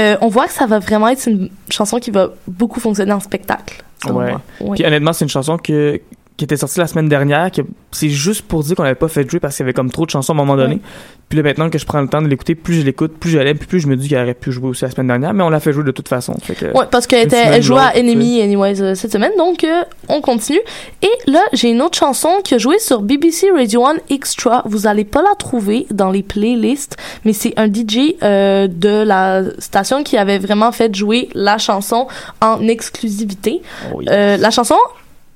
[0.00, 3.20] Euh, on voit que ça va vraiment être une chanson qui va beaucoup fonctionner en
[3.20, 3.82] spectacle.
[4.10, 4.34] Ouais.
[4.60, 4.74] Ouais.
[4.76, 6.00] Puis honnêtement, c'est une chanson que,
[6.36, 7.50] qui était sortie la semaine dernière.
[7.92, 10.04] C'est juste pour dire qu'on n'avait pas fait jouer parce qu'il y avait comme trop
[10.04, 10.74] de chansons à un moment donné.
[10.74, 10.80] Ouais.
[11.28, 13.38] Puis là, maintenant que je prends le temps de l'écouter, plus je l'écoute, plus je
[13.38, 15.32] l'aime, plus je me dis qu'elle aurait pu jouer aussi la semaine dernière.
[15.32, 16.34] Mais on l'a fait jouer de toute façon.
[16.74, 20.60] Ouais, parce qu'elle elle jouait à Enemy Anyways euh, cette semaine, donc euh, on continue.
[21.02, 24.62] Et là, j'ai une autre chanson qui a joué sur BBC Radio 1 Extra.
[24.66, 29.42] Vous allez pas la trouver dans les playlists, mais c'est un DJ euh, de la
[29.58, 32.08] station qui avait vraiment fait jouer la chanson
[32.40, 33.62] en exclusivité.
[33.92, 34.06] Oh, oui.
[34.10, 34.76] Euh, la chanson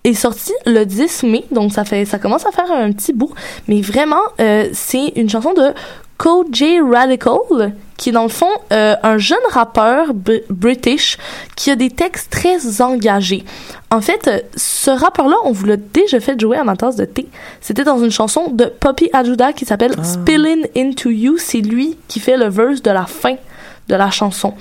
[0.05, 3.33] est sortie le 10 mai, donc ça fait ça commence à faire un petit bout,
[3.67, 5.73] mais vraiment euh, c'est une chanson de
[6.53, 11.17] J Radical qui est dans le fond euh, un jeune rappeur br- british
[11.57, 13.45] qui a des textes très engagés.
[13.91, 17.05] En fait, euh, ce rappeur-là, on vous l'a déjà fait jouer à ma tasse de
[17.05, 17.27] thé.
[17.61, 21.37] C'était dans une chanson de Poppy Ajuda qui s'appelle Spilling Into You.
[21.39, 23.37] C'est lui qui fait le verse de la fin
[23.89, 24.55] de la chanson.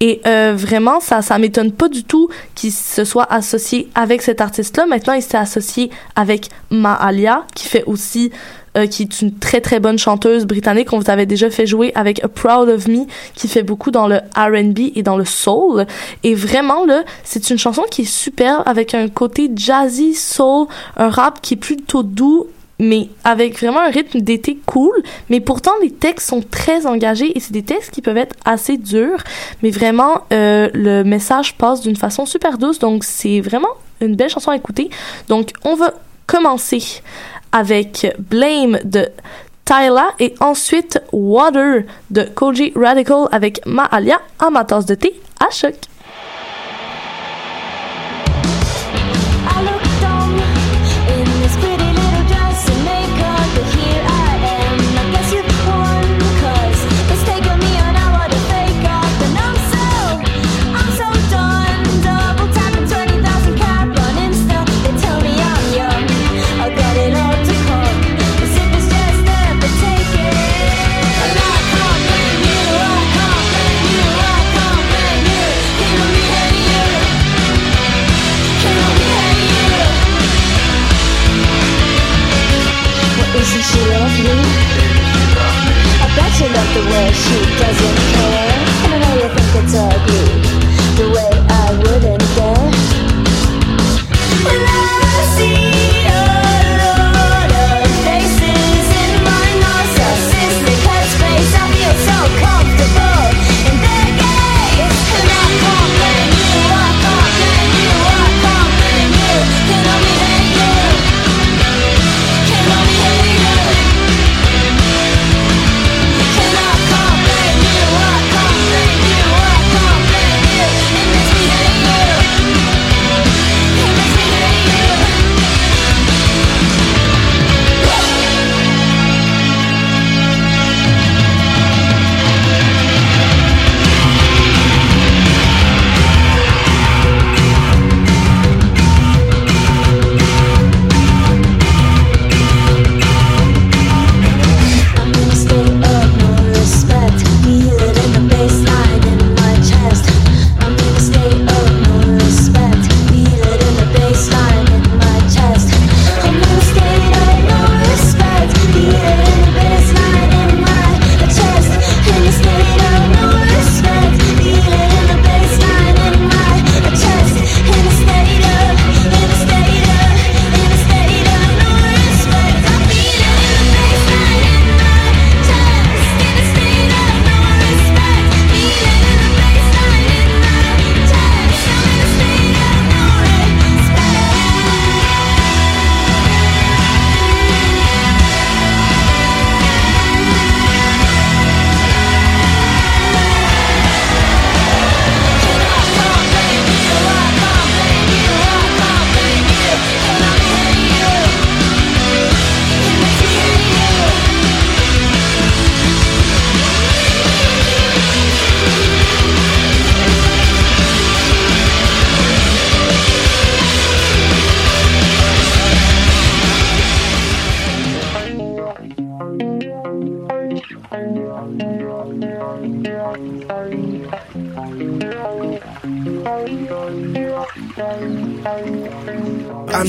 [0.00, 4.40] Et euh, vraiment, ça ça m'étonne pas du tout qu'il se soit associé avec cet
[4.40, 4.86] artiste-là.
[4.86, 8.30] Maintenant, il s'est associé avec Maalia, qui fait aussi,
[8.76, 10.92] euh, qui est une très très bonne chanteuse britannique.
[10.92, 14.06] On vous avait déjà fait jouer avec A Proud of Me, qui fait beaucoup dans
[14.06, 15.86] le R&B et dans le soul.
[16.22, 20.66] Et vraiment là, c'est une chanson qui est super avec un côté jazzy soul,
[20.98, 25.02] un rap qui est plutôt doux mais avec vraiment un rythme d'été cool.
[25.30, 28.76] Mais pourtant, les textes sont très engagés et c'est des textes qui peuvent être assez
[28.76, 29.22] durs.
[29.62, 32.78] Mais vraiment, euh, le message passe d'une façon super douce.
[32.78, 34.90] Donc, c'est vraiment une belle chanson à écouter.
[35.28, 35.94] Donc, on va
[36.26, 37.02] commencer
[37.52, 39.08] avec Blame de
[39.64, 45.50] Tyla et ensuite Water de Koji Radical avec Maalia à ma tasse de thé à
[45.50, 45.74] choc.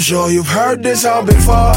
[0.08, 1.74] Sure you've heard this all before.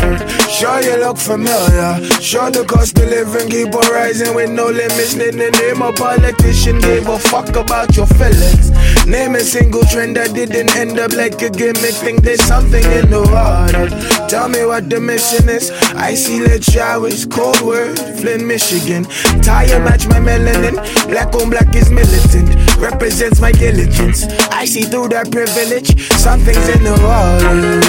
[0.49, 1.99] Sure you look familiar.
[2.21, 5.17] Sure the cost of living keep on rising with no limits.
[5.17, 8.71] Need the name a politician gave a fuck about your feelings.
[9.05, 11.97] Name a single trend that didn't end up like a gimmick.
[11.99, 13.91] Think there's something in the water.
[14.29, 15.73] Tell me what the mission is.
[15.97, 19.07] Icy lit showers, cold word, Flint, Michigan.
[19.43, 20.79] Tire match my melanin.
[21.09, 22.55] Black on black is militant.
[22.79, 24.23] Represents my diligence.
[24.61, 25.89] I see through that privilege.
[26.19, 27.81] Something's in the water.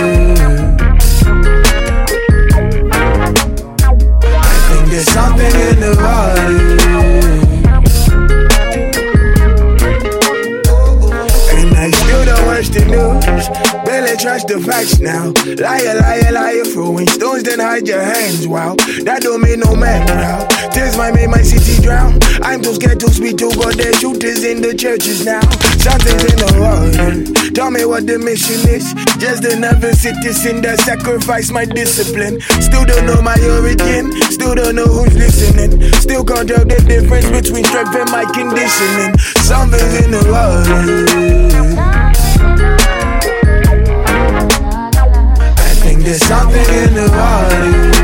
[4.40, 7.21] I think there's something in the water.
[14.52, 15.32] The facts now.
[15.64, 18.48] Liar, liar, liar, throwing stones, then hide your hands.
[18.48, 18.76] Wow,
[19.08, 20.50] that don't make no man proud.
[20.74, 22.20] Tears might make my city drown.
[22.44, 23.76] I'm too scared to speak to God.
[23.80, 25.40] There's shooters in the churches now.
[25.80, 27.52] Something's in the water.
[27.56, 28.92] Tell me what the mission is.
[29.24, 32.42] Just another citizen that sacrificed my discipline.
[32.60, 34.12] Still don't know my origin.
[34.32, 35.80] Still don't know who's listening.
[35.96, 39.16] Still can't tell the difference between strength and my conditioning.
[39.48, 41.51] Something's in the water.
[46.12, 48.01] There's something in the Oh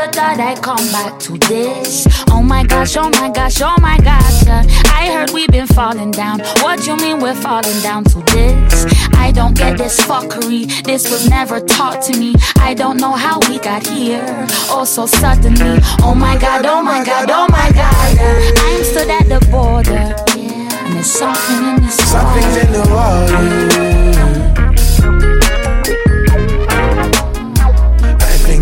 [0.00, 2.06] Never thought I'd come back to this.
[2.30, 4.46] Oh my gosh, oh my gosh, oh my gosh.
[4.46, 4.64] yeah.
[4.86, 6.40] I heard we've been falling down.
[6.62, 8.86] What you mean we're falling down to this?
[9.12, 10.82] I don't get this fuckery.
[10.84, 12.34] This was never taught to me.
[12.56, 14.24] I don't know how we got here.
[14.70, 15.80] Oh, so suddenly.
[16.00, 18.16] Oh my god, oh my god, oh my god.
[18.16, 18.52] yeah.
[18.56, 20.16] I'm stood at the border.
[20.34, 23.99] Yeah, and there's something in this Something's in the water.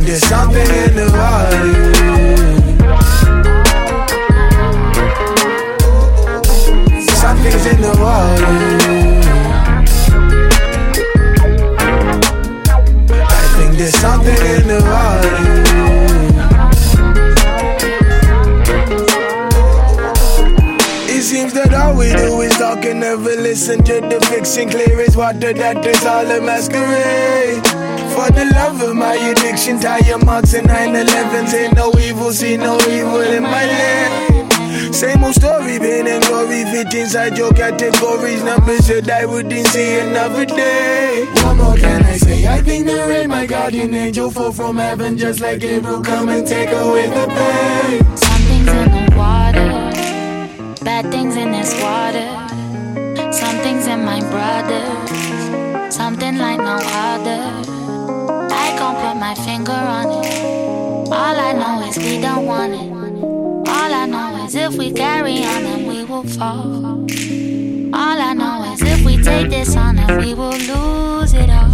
[0.09, 1.99] There's something in the water.
[7.21, 8.55] Something's in the water.
[13.21, 15.78] I think there's something in the water.
[22.99, 24.69] Never listen to the fiction.
[24.69, 27.65] Clear as water that is all a masquerade.
[28.15, 31.55] For the love of my addiction, tire marks and 911s.
[31.55, 34.95] Ain't no evil, see no evil in my land.
[34.95, 38.43] Same old story, pain and glory fit inside your categories.
[38.43, 41.27] Numbers that I wouldn't see another day.
[41.43, 42.47] What more can I say?
[42.47, 46.03] I think the rain, my guardian angel, fall from heaven just like Gabriel.
[46.03, 48.17] Come and take away the pain.
[48.17, 50.85] Something's in the water.
[50.85, 52.28] Bad things in this water.
[54.31, 55.95] Brothers.
[55.95, 57.43] Something like no other.
[58.51, 60.27] I can't put my finger on it.
[61.11, 62.93] All I know is we don't want it.
[63.69, 67.07] All I know is if we carry on, then we will fall.
[67.95, 71.69] All I know is if we take this on, then we will lose it all.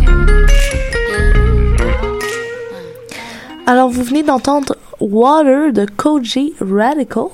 [3.66, 7.28] Alors, vous venez d'entendre Water de Koji Radical.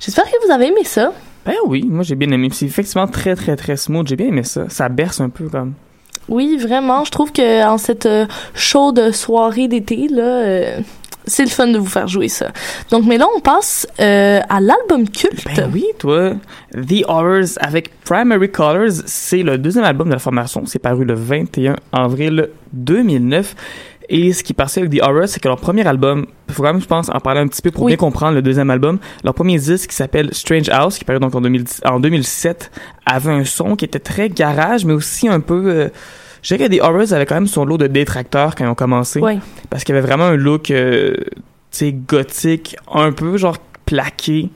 [0.00, 1.12] J'espère que vous avez aimé ça.
[1.44, 2.48] Ben oui, moi j'ai bien aimé.
[2.52, 4.06] C'est effectivement très très très smooth.
[4.06, 4.68] J'ai bien aimé ça.
[4.68, 5.74] Ça berce un peu comme.
[6.28, 7.04] Oui, vraiment.
[7.04, 10.80] Je trouve que en cette euh, chaude soirée d'été, là, euh,
[11.26, 12.52] c'est le fun de vous faire jouer ça.
[12.90, 15.44] Donc, mais là, on passe euh, à l'album culte.
[15.56, 16.34] Ben oui, toi.
[16.72, 20.64] The Horrors avec Primary Colors, c'est le deuxième album de la formation.
[20.66, 23.54] C'est paru le 21 avril 2009.
[24.12, 26.72] Et ce qui est avec The Horrors, c'est que leur premier album, il faut quand
[26.72, 27.90] même, je pense, en parler un petit peu pour Oui.
[27.92, 28.98] bien comprendre le deuxième album.
[29.22, 32.72] Leur premier disque qui s'appelle Strange House, qui paru donc en, 2010 en 2007,
[33.06, 35.62] avait un son qui était très garage, mais aussi un peu...
[35.66, 35.88] euh,
[36.42, 38.74] je dirais que The Horrors avait quand même son lot de détracteurs quand ils ont
[38.74, 39.20] commencé.
[39.70, 41.30] Parce qu'il y avait vraiment un look, euh, tu
[41.70, 44.50] sais, gothique, un peu genre plaqué.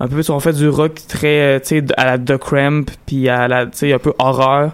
[0.00, 3.28] Un peu, on fait du rock très, euh, tu sais, à la The Cramp, puis
[3.28, 4.72] à la, tu sais, un peu horreur.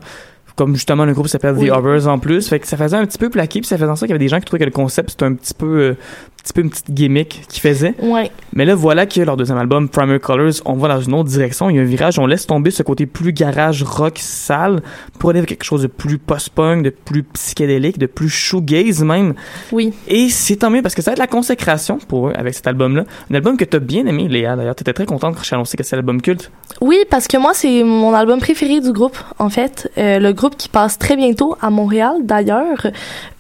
[0.60, 1.68] Comme justement le groupe s'appelle Oui.
[1.68, 2.46] The Horrors en plus.
[2.46, 4.12] Fait que ça faisait un petit peu plaqué, puis ça faisait en sorte qu'il y
[4.12, 5.94] avait des gens qui trouvaient que le concept c'était un petit peu, euh,
[6.42, 7.94] petit peu une petite gimmick qu'ils faisaient.
[8.02, 8.30] Ouais.
[8.52, 11.70] Mais là, voilà que leur deuxième album, Primary Colors, on va dans une autre direction.
[11.70, 14.82] Il y a un virage, on laisse tomber ce côté plus garage rock sale
[15.18, 19.34] pour aller vers quelque chose de plus post-punk, de plus psychédélique, de plus shoegaze même.
[19.72, 19.92] Oui.
[20.08, 22.66] Et c'est tant mieux parce que ça va être la consécration pour eux avec cet
[22.66, 23.04] album-là.
[23.30, 24.56] Un album que t'as bien aimé, Léa.
[24.56, 26.50] D'ailleurs, t'étais très contente quand je t'ai annoncé que c'est l'album culte.
[26.80, 29.90] Oui, parce que moi, c'est mon album préféré du groupe, en fait.
[29.98, 32.86] Euh, le groupe qui passe très bientôt à Montréal, d'ailleurs,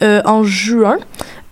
[0.02, 0.98] euh, en juin.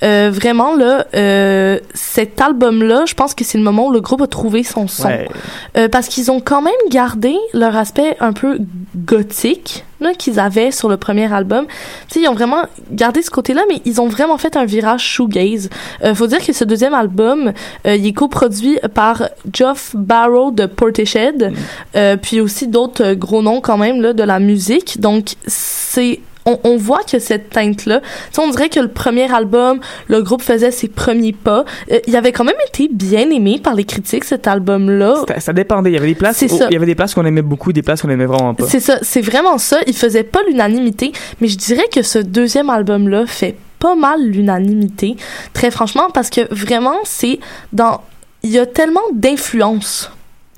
[0.02, 4.22] Euh, vraiment, là, euh, cet album-là, je pense que c'est le moment où le groupe
[4.22, 5.08] a trouvé son son.
[5.08, 5.28] Ouais.
[5.76, 8.58] Euh, parce qu'ils ont quand même gardé leur aspect un peu
[8.96, 11.66] gothique, là, qu'ils avaient sur le premier album.
[12.14, 15.68] Ils ont vraiment gardé ce côté-là, mais ils ont vraiment fait un virage shoegaze.
[16.04, 17.52] Euh, faut dire que ce deuxième album,
[17.86, 21.52] euh, il est coproduit par Geoff Barrow de Portishead,
[21.96, 25.00] euh, puis aussi d'autres gros noms quand même là de la musique.
[25.00, 28.00] Donc c'est on, on voit que cette teinte-là,
[28.38, 31.64] on dirait que le premier album, le groupe faisait ses premiers pas.
[31.92, 35.24] Euh, il avait quand même été bien aimé par les critiques, cet album-là.
[35.28, 35.90] Ça, ça dépendait.
[35.90, 37.82] Il y avait des places, où- il y avait des places qu'on aimait beaucoup, des
[37.82, 38.64] places qu'on aimait vraiment pas.
[38.66, 39.78] C'est ça, c'est vraiment ça.
[39.86, 45.16] Il faisait pas l'unanimité, mais je dirais que ce deuxième album-là fait pas mal l'unanimité,
[45.52, 47.38] très franchement, parce que vraiment, c'est
[47.72, 48.00] dans.
[48.42, 50.10] Il y a tellement d'influence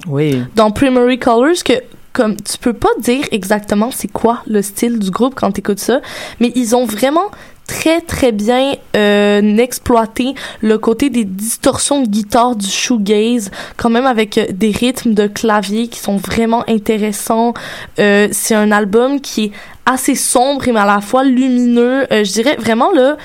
[0.09, 0.43] Oui.
[0.57, 1.73] dans Primary Colors que
[2.13, 6.01] comme tu peux pas dire exactement c'est quoi le style du groupe quand t'écoutes ça,
[6.41, 7.31] mais ils ont vraiment
[7.71, 14.07] très très bien euh, exploité le côté des distorsions de guitare du shoegaze, quand même
[14.07, 17.55] avec euh, des rythmes de clavier qui sont vraiment intéressants.
[18.01, 19.53] Euh, c'est un album qui est
[19.87, 22.13] assez sombre mais à la fois lumineux.
[22.13, 23.17] Euh, je dirais vraiment là,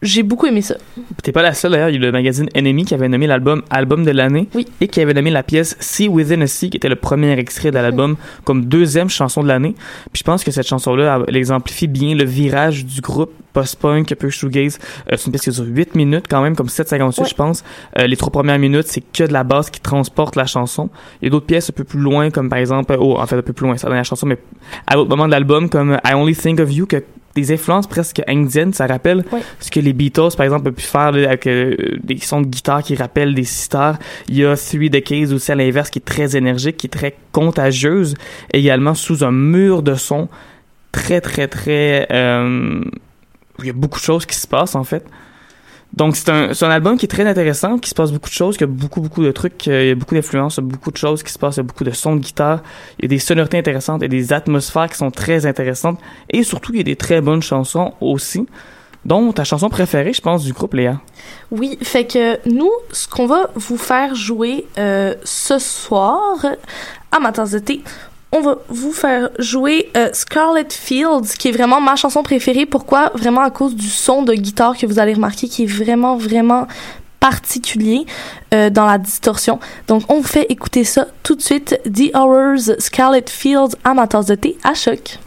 [0.00, 0.76] j'ai beaucoup aimé ça.
[1.24, 3.62] T'es pas la seule d'ailleurs, il y a le magazine Enemy qui avait nommé l'album
[3.68, 4.48] album de l'année
[4.80, 7.72] et qui avait nommé la pièce Sea Within a Sea qui était le premier extrait
[7.72, 9.74] de l'album comme deuxième chanson de l'année.
[10.12, 14.14] Puis je pense que cette chanson-là elle exemplifie bien le virage du groupe post-punk un
[14.14, 14.78] peu shoegaze.
[15.10, 17.64] Euh, c'est une pièce qui dure 8 minutes quand même comme 7,58 je pense.
[17.98, 20.90] Euh, les trois premières minutes c'est que de la basse qui transporte la chanson.
[21.20, 23.34] Il y a d'autres pièces un peu plus loin comme par exemple oh en fait
[23.34, 24.38] un peu plus loin c'est la dernière chanson mais
[24.86, 27.02] à d'autres moments de l'album comme I Only Think of You que
[27.40, 29.24] des influences presque indiennes, ça rappelle
[29.60, 32.46] ce que les Beatles, par exemple, ont pu faire là, avec euh, des sons de
[32.46, 33.98] guitare qui rappellent des sisters.
[34.28, 37.16] Il y a Three Decades aussi à l'inverse qui est très énergique, qui est très
[37.32, 38.14] contagieuse,
[38.52, 40.28] également sous un mur de son
[40.92, 42.06] très, très, très...
[42.10, 42.82] euh,
[43.58, 45.04] où il y a beaucoup de choses qui se passent, en fait.
[45.94, 48.64] Donc, c'est un, album qui est très intéressant, qui se passe beaucoup de choses, qui
[48.64, 51.32] a beaucoup, beaucoup de trucs, euh, il y a beaucoup d'influences, beaucoup de choses qui
[51.32, 52.62] se passent, il y a beaucoup de sons de guitare,
[52.98, 56.72] il y a des sonorités intéressantes, il des atmosphères qui sont très intéressantes, et surtout,
[56.74, 58.46] il y a des très bonnes chansons aussi,
[59.06, 61.00] dont ta chanson préférée, je pense, du groupe, Léa.
[61.50, 66.44] Oui, fait que nous, ce qu'on va vous faire jouer euh, ce soir
[67.10, 67.32] à ma
[68.32, 72.66] on va vous faire jouer euh, Scarlet Fields, qui est vraiment ma chanson préférée.
[72.66, 73.10] Pourquoi?
[73.14, 76.66] Vraiment à cause du son de guitare que vous allez remarquer, qui est vraiment, vraiment
[77.20, 78.04] particulier
[78.54, 79.58] euh, dans la distorsion.
[79.88, 81.80] Donc, on fait écouter ça tout de suite.
[81.84, 83.74] The Horrors, Scarlet Fields
[84.08, 85.18] tasse de thé à choc.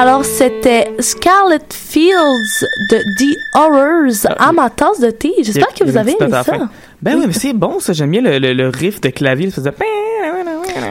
[0.00, 5.32] Alors, c'était Scarlet Fields de The Horrors à ma tasse de thé.
[5.42, 5.74] J'espère Ah.
[5.76, 6.44] Que vous avez aimé ça.
[7.02, 7.92] Ben oui, mais c'est bon, ça.
[7.92, 9.50] J'aime bien le, le- le riff de clavier.
[9.50, 9.72] Ça faisait...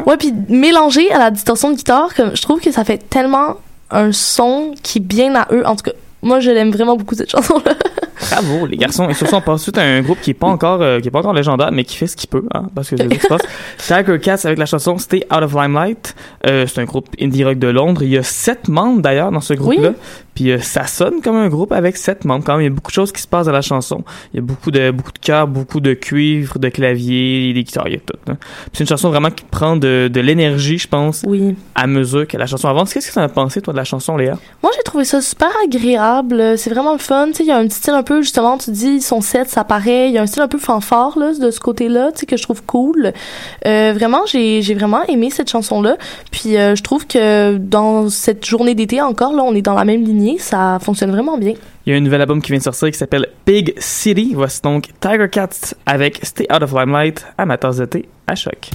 [0.06, 3.56] Ouais, puis mélangé à la distorsion de guitare, comme je trouve que ça fait tellement
[3.92, 5.66] un son qui est bien à eux.
[5.66, 5.92] En tout cas,
[6.22, 7.74] moi, je l'aime vraiment beaucoup cette chanson-là.
[8.20, 9.08] Bravo, les garçons.
[9.10, 11.12] Et surtout, on passe suite à un groupe qui est pas encore, euh, qui est
[11.12, 13.38] pas encore légendaire, mais qui fait ce qu'il peut, hein, parce que c'est pas-
[13.78, 16.16] Tiger Cats avec la chanson Stay Out of Limelight.
[16.46, 18.02] Euh, c'est un groupe indie rock de Londres.
[18.04, 19.92] Il y a sept membres d'ailleurs dans ce groupe-là.
[20.36, 22.44] Puis euh, ça sonne comme un groupe avec sept membres.
[22.46, 24.04] Quand même, il y a beaucoup de choses qui se passent dans la chanson.
[24.34, 27.88] Il y a beaucoup de beaucoup de chœurs, beaucoup de cuivre, de clavier, des guitares,
[27.88, 28.14] il y a tout.
[28.32, 28.38] hein.
[28.74, 31.56] C'est une chanson vraiment qui prend de, de l'énergie, je pense, oui.
[31.76, 32.94] à mesure que la chanson avance.
[32.94, 34.38] Qu'est-ce que tu en as pensé, toi, de la chanson, Léa?
[34.62, 36.58] Moi, j'ai trouvé ça super agréable.
[36.58, 37.28] C'est vraiment le fun.
[37.28, 39.64] Tu sais, il y a un petit style un justement, tu dis, son set, ça
[39.64, 40.10] paraît.
[40.10, 42.38] Il y a un style un peu fanfare, là, de ce côté-là, tu sais, que
[42.38, 43.14] je trouve cool.
[43.66, 45.98] Euh, vraiment, j'ai, j'ai vraiment aimé cette chanson-là.
[46.32, 49.86] Puis, euh, je trouve que dans cette journée d'été encore, là, on est dans la
[49.86, 50.38] même lignée.
[50.40, 51.54] Ça fonctionne vraiment bien.
[51.86, 54.34] Il y a un nouvel album qui vient de sortir qui s'appelle Big City.
[54.36, 58.36] Voici donc Tiger Cats avec Stay Out of Limelight à ma tasse de thé à
[58.36, 58.72] choc.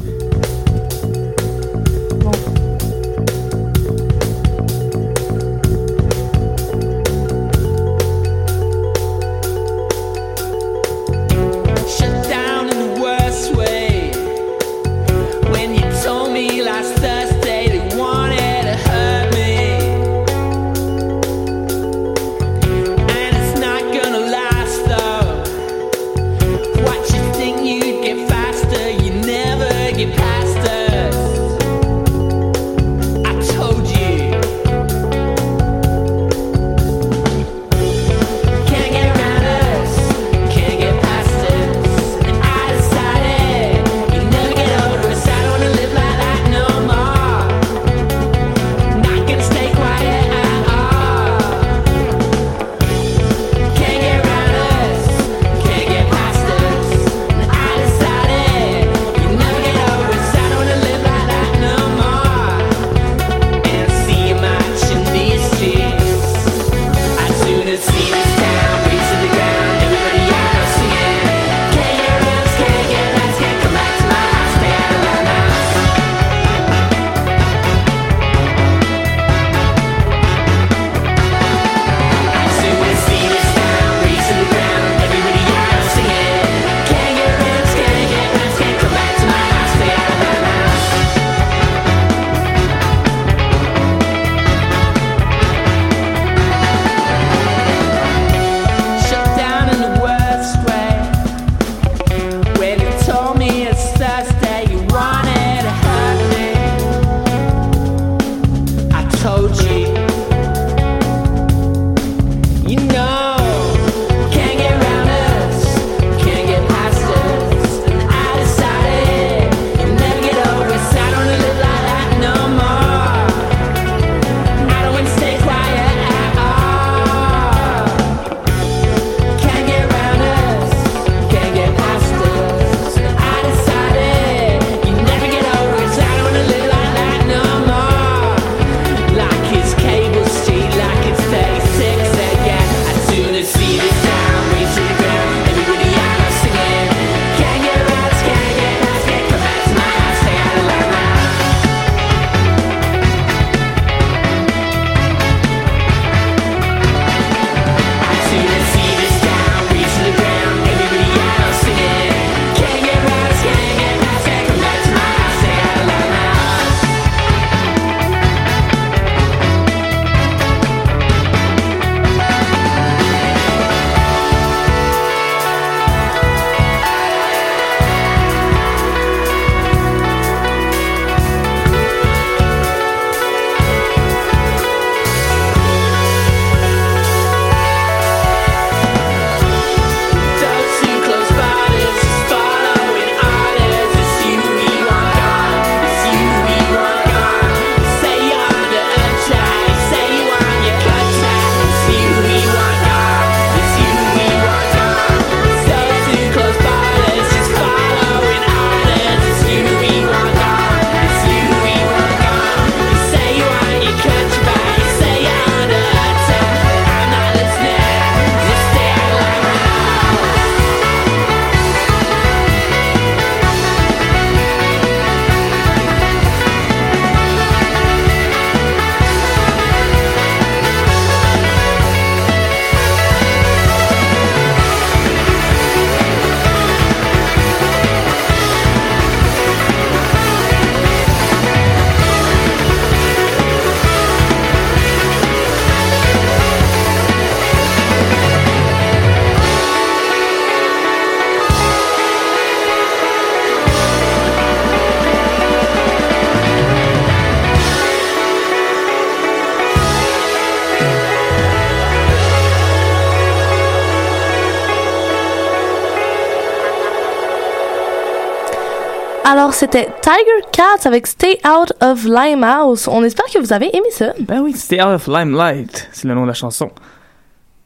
[269.24, 272.88] Alors, c'était Tiger Cat avec Stay Out of Limehouse.
[272.88, 274.12] On espère que vous avez aimé ça.
[274.20, 276.70] Ben oui, Stay Out of Limelight, c'est le nom de la chanson.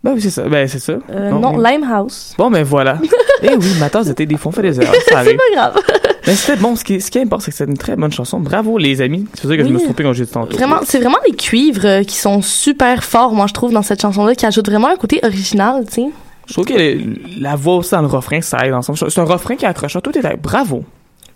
[0.05, 0.43] Ben oui, c'est ça.
[0.43, 0.93] Ben c'est ça.
[1.11, 1.65] Euh, non, oui.
[1.65, 2.35] Limehouse.
[2.39, 2.99] Bon, ben voilà.
[3.43, 4.95] Eh oui, ma tasse était des on fait des erreurs.
[5.07, 5.79] C'est pas grave.
[6.27, 6.75] Mais c'était bon.
[6.75, 8.41] Ce qui, ce qui importe, c'est que c'est une très bonne chanson.
[8.41, 9.27] Bravo, les amis.
[9.35, 10.57] C'est pour ça que je me suis trompé quand j'ai dit tantôt.
[10.57, 14.01] Vraiment, c'est vraiment les cuivres euh, qui sont super forts, moi, je trouve, dans cette
[14.01, 16.11] chanson-là, qui ajoutent vraiment un côté original, tu sais.
[16.47, 18.99] Je trouve que la voix aussi dans le refrain, ça aide ensemble.
[18.99, 19.99] C'est un refrain qui accroche.
[20.03, 20.35] Tout est là.
[20.41, 20.83] Bravo.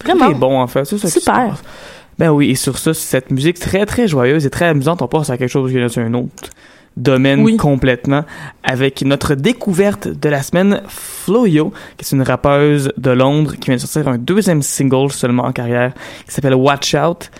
[0.04, 0.26] Vraiment?
[0.26, 0.84] Tout est bon, en fait.
[0.84, 1.56] C'est ça Super.
[2.18, 5.30] Ben oui, et sur ça, cette musique très, très joyeuse et très amusante, on passe
[5.30, 6.50] à quelque chose qui est un autre
[6.96, 7.56] domaine Oui.
[7.56, 8.24] complètement
[8.62, 13.76] avec notre découverte de la semaine, Floyo, qui est une rappeuse de Londres qui vient
[13.76, 15.92] de sortir un deuxième single seulement en carrière
[16.26, 17.30] qui s'appelle Watch Out.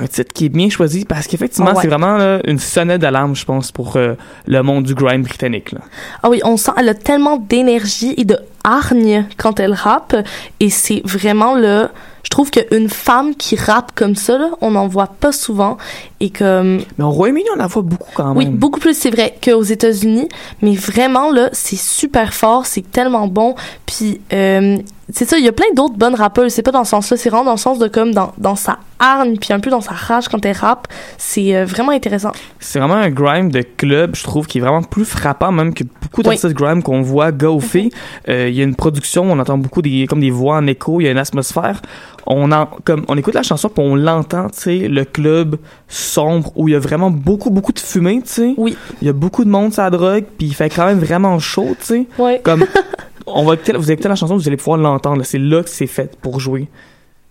[0.00, 1.82] Un titre qui est bien choisi parce qu'effectivement, Ah ouais.
[1.82, 4.14] c'est vraiment là, une sonnette d'alarme, je pense, pour euh,
[4.46, 5.72] le monde du grime britannique.
[5.72, 5.80] Là.
[6.22, 10.16] Ah oui, on sent, elle a tellement d'énergie et de hargne quand elle rappe,
[10.60, 11.88] et c'est vraiment le...
[12.24, 15.78] Je trouve qu'une femme qui rappe comme ça, là, on n'en voit pas souvent,
[16.18, 16.80] et comme...
[16.98, 18.36] Mais au Royaume-Uni, on en voit beaucoup quand même.
[18.36, 20.28] Oui, beaucoup plus, c'est vrai, qu'aux États-Unis.
[20.60, 23.54] Mais vraiment, là, c'est super fort, c'est tellement bon.
[23.86, 24.78] Puis, euh,
[25.12, 26.52] c'est ça, il y a plein d'autres bonnes rappeuses.
[26.52, 28.78] C'est pas dans ce sens-là, c'est vraiment dans le sens de comme dans, dans sa
[28.98, 30.88] hargne, puis un peu dans sa rage quand elle rappe.
[31.16, 32.32] C'est euh, vraiment intéressant.
[32.58, 35.84] C'est vraiment un grime de club, je trouve, qui est vraiment plus frappant même que
[36.02, 37.90] beaucoup d'artistes grime qu'on voit gauffer.
[38.28, 41.00] Euh, Il y a une production, on entend beaucoup des comme des voix en écho,
[41.00, 41.82] il y a une atmosphère.
[42.26, 46.50] On en, comme on écoute la chanson puis on l'entend, tu sais, le club sombre
[46.56, 48.54] où il y a vraiment beaucoup beaucoup de fumée, tu sais.
[48.56, 48.76] Oui.
[49.00, 51.38] Il y a beaucoup de monde sur la drogue puis il fait quand même vraiment
[51.38, 52.06] chaud, tu sais.
[52.18, 52.40] Ouais.
[52.42, 52.64] Comme
[53.26, 55.22] on va écouter, vous écoutez la chanson, vous allez pouvoir l'entendre.
[55.24, 56.68] C'est là que c'est fait pour jouer.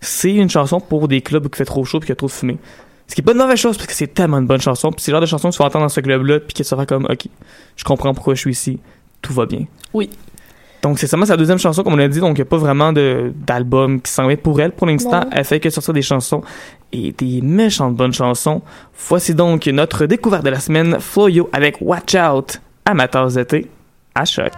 [0.00, 2.16] C'est une chanson pour des clubs où il fait trop chaud puis qu'il y a
[2.16, 2.58] trop de fumée.
[3.08, 4.90] Ce qui est pas une mauvaise chose parce que c'est tellement une bonne chanson.
[4.90, 6.62] Puis c'est le genre de chanson que tu vas entendre dans ce club-là puis que
[6.62, 7.26] tu vas faire comme, ok,
[7.76, 8.78] je comprends pourquoi je suis ici.
[9.22, 9.64] Tout va bien.
[9.94, 10.10] Oui.
[10.82, 12.20] Donc c'est seulement sa deuxième chanson, comme on a dit.
[12.20, 15.22] Donc il n'y a pas vraiment de- d'album qui s'en met pour elle pour l'instant.
[15.32, 16.42] Elle fait que sortir des chansons
[16.92, 18.60] et des méchantes bonnes chansons.
[19.08, 23.66] Voici donc notre découverte de la semaine, Floyo avec Watch Out, amateurs d'été,
[24.14, 24.52] à choc.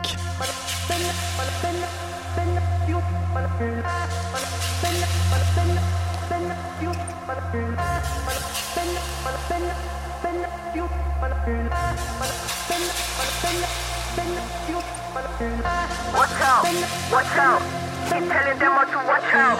[17.10, 17.62] Watch out.
[18.08, 19.58] Keep telling them all to watch out.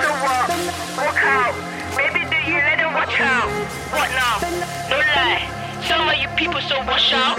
[0.00, 0.48] Show up,
[0.96, 1.54] walk out.
[1.96, 3.48] Maybe do you let them watch out?
[3.92, 4.40] What now?
[4.88, 5.48] No lie.
[5.88, 7.36] Some of you people so watch out.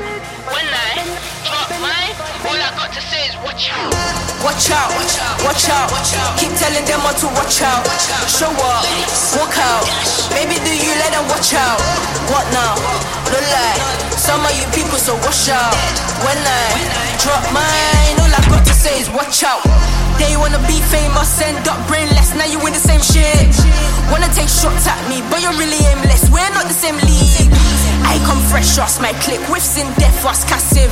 [0.50, 1.06] When I
[1.46, 2.14] drop mine,
[2.46, 3.94] all I got to say is watch out.
[4.42, 4.90] Watch out,
[5.46, 5.90] watch out,
[6.42, 7.86] Keep telling them all to watch out.
[8.26, 8.84] Show up,
[9.38, 9.86] walk out.
[10.34, 11.78] Baby, do you let them watch out?
[12.34, 12.74] What now?
[13.30, 13.78] No lie.
[14.18, 15.78] Some of you people so watch out.
[16.26, 16.66] When I
[17.22, 19.62] drop mine, all I got say is watch out.
[20.18, 22.34] They wanna be famous, end up brainless.
[22.34, 23.54] Now you in the same shit.
[24.10, 26.34] Wanna take shots at me, but you're really aimless.
[26.34, 27.54] We're not the same league.
[28.10, 29.40] I come fresh, trust my click.
[29.54, 30.90] Whiffs in death, was cassive.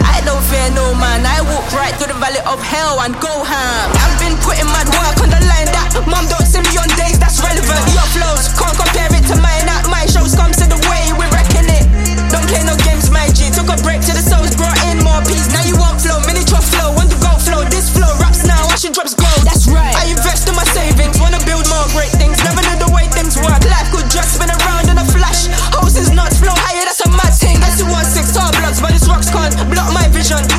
[0.00, 1.28] I don't fear no man.
[1.28, 3.86] I walk right through the valley of hell and go ham.
[4.00, 7.16] I've been putting my work on the line that mom don't see me on days
[7.16, 7.84] that's relevant.
[7.92, 9.68] Your flows can't compare it to mine.
[9.68, 11.84] At my shows come to the way we're reckon it.
[12.28, 13.48] Don't play no games, my G.
[13.48, 14.35] Took a break to the souls,
[18.76, 19.40] I drops gold.
[19.40, 19.96] That's right.
[19.96, 22.36] I invest in my savings, wanna build more great things.
[22.44, 23.64] Never knew the way things work.
[23.64, 25.48] Life could just spin around in a flash.
[25.72, 27.56] Houses nuts, flow higher, that's a mad thing.
[27.64, 30.55] I see one six tall blocks, but these rocks can't block my vision.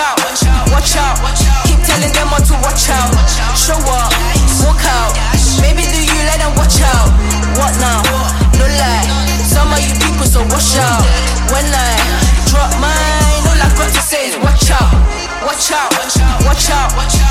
[0.00, 0.16] Out,
[0.72, 1.16] watch out,
[1.68, 3.12] Keep telling them all to watch out.
[3.52, 4.10] Show up,
[4.64, 5.12] walk out.
[5.60, 7.12] Maybe do you let them watch out?
[7.60, 8.00] What now?
[8.56, 9.06] No lie.
[9.44, 11.04] Some of you people so watch out.
[11.52, 11.92] When I
[12.48, 14.88] drop mine, all I got to say is watch out.
[15.44, 15.90] Watch out,
[16.44, 16.90] watch out.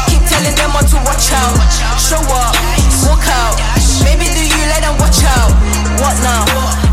[0.10, 1.58] Keep telling them all to watch out.
[1.98, 2.54] Show up,
[3.06, 3.56] walk out.
[4.06, 5.52] Maybe do you let them watch out?
[6.02, 6.46] What now?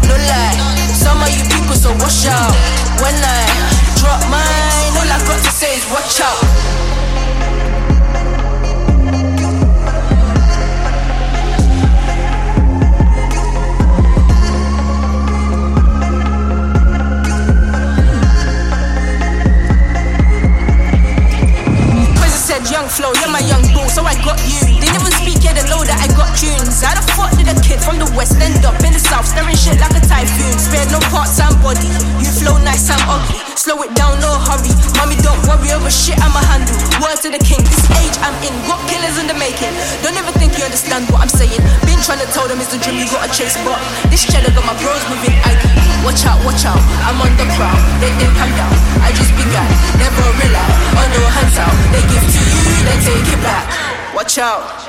[0.09, 0.57] No lie.
[0.93, 2.55] Some of you people so watch out.
[3.01, 3.45] When I
[4.01, 4.56] drop mine,
[27.87, 30.59] From the west end up in the south, staring shit like a typhoon.
[30.59, 31.87] Spare no parts and body.
[32.19, 33.39] You flow nice, and ugly.
[33.55, 34.75] Slow it down, no hurry.
[34.99, 36.75] Mommy, don't worry over shit I'ma handle.
[36.99, 38.51] Words to the king, this age I'm in.
[38.67, 39.71] what killers in the making.
[40.03, 41.63] Don't ever think you understand what I'm saying.
[41.87, 43.79] Been trying to tell them it's the dream you gotta chase, but
[44.11, 45.71] this cheddar got my bros moving aggy.
[46.03, 47.79] Watch out, watch out, I'm on the prowl.
[48.03, 49.71] They think I'm down, I just began.
[50.03, 51.75] Never rely on oh, no hands out.
[51.95, 53.71] They give to you, they take it back.
[54.11, 54.86] Watch out.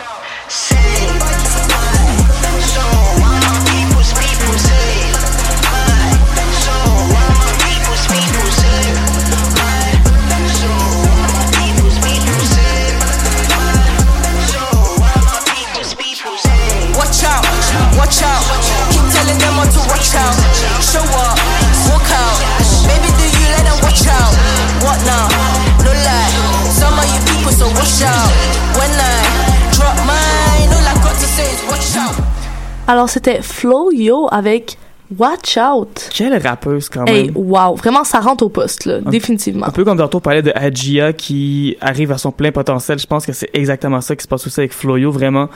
[32.88, 34.78] Alors, c'était Flo Yo avec
[35.18, 36.10] Watch Out.
[36.14, 37.34] Quelle rappeuse quand Hey, même.
[37.36, 39.68] wow, vraiment, ça rentre au poste, là, définitivement.
[39.68, 43.08] Un peu comme tantôt on parlait de Adjia qui arrive à son plein potentiel, je
[43.08, 45.48] pense que c'est exactement ça qui se passe aussi avec Floyo, vraiment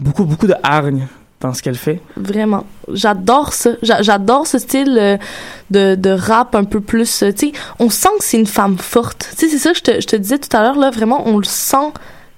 [0.00, 1.06] beaucoup beaucoup de hargne
[1.40, 2.00] dans ce qu'elle fait.
[2.16, 2.64] Vraiment.
[2.92, 3.70] J'adore ça.
[3.82, 5.16] J'a- J'adore ce style euh,
[5.70, 7.22] de, de rap un peu plus.
[7.22, 9.28] euh, Tu sais, on sent que c'est une femme forte.
[9.38, 10.90] Tu sais, c'est ça que je te, je te disais tout à l'heure, là.
[10.90, 11.92] Vraiment, on le sent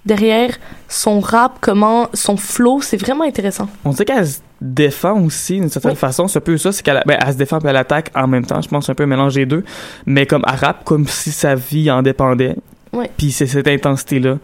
[0.07, 0.57] derrière
[0.89, 2.81] son rap, comment, son flow.
[2.81, 3.69] C'est vraiment intéressant.
[3.85, 7.03] On sait qu'elle se défend aussi d'une certaine façon, c'est un peu ça, c'est qu'elle
[7.07, 9.07] ben, elle se défend puis elle attaque en même temps, je pense un peu un
[9.07, 9.65] mélange des deux,
[10.05, 12.57] mais comme elle rappe comme si sa vie en dépendait.
[12.93, 13.11] Ouais.
[13.17, 14.37] Puis c'est cette intensité-là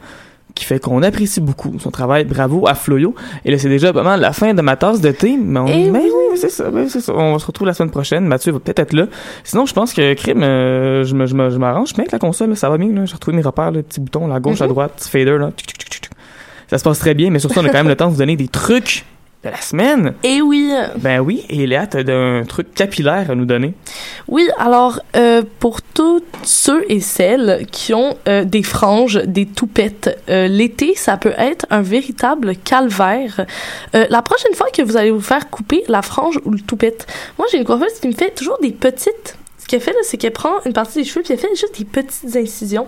[0.56, 2.24] qui fait qu'on apprécie beaucoup son travail.
[2.24, 3.14] Bravo à Floyo.
[3.44, 5.38] Et là, c'est déjà mal la fin de ma tasse de thé.
[5.40, 5.66] Mais, on...
[5.68, 7.12] Eh mais oui, c'est ça, ça.
[7.14, 8.24] On se retrouve la semaine prochaine.
[8.26, 9.06] Mathieu va peut-être être là.
[9.44, 12.18] Sinon, je pense que Crime, euh, je me- je me- je m'arrange bien avec la
[12.18, 12.48] console.
[12.50, 12.56] là.
[12.56, 12.88] Ça va bien.
[13.04, 14.70] J'ai retrouvé mes repères, le petit bouton, à gauche, à Mhm.
[14.70, 15.36] droite, petit fader.
[15.38, 15.50] Là.
[16.68, 18.18] Ça se passe très bien, mais surtout, on a quand même le temps de vous
[18.18, 19.04] donner des trucs
[19.44, 20.14] de la semaine.
[20.22, 20.72] Et oui.
[20.96, 23.74] Ben oui, et Léa, t'as un truc capillaire à nous donner.
[24.28, 30.18] Oui, alors euh, pour tous ceux et celles qui ont euh, des franges, des toupettes,
[30.28, 33.46] euh, l'été, ça peut être un véritable calvaire.
[33.92, 37.06] La prochaine fois que vous allez vous faire couper la frange ou le toupette,
[37.38, 39.36] moi j'ai une coiffeuse qui me fait toujours des petites.
[39.58, 41.84] Ce qu'elle fait c'est qu'elle prend une partie des cheveux puis elle fait juste des
[41.84, 42.86] petites incisions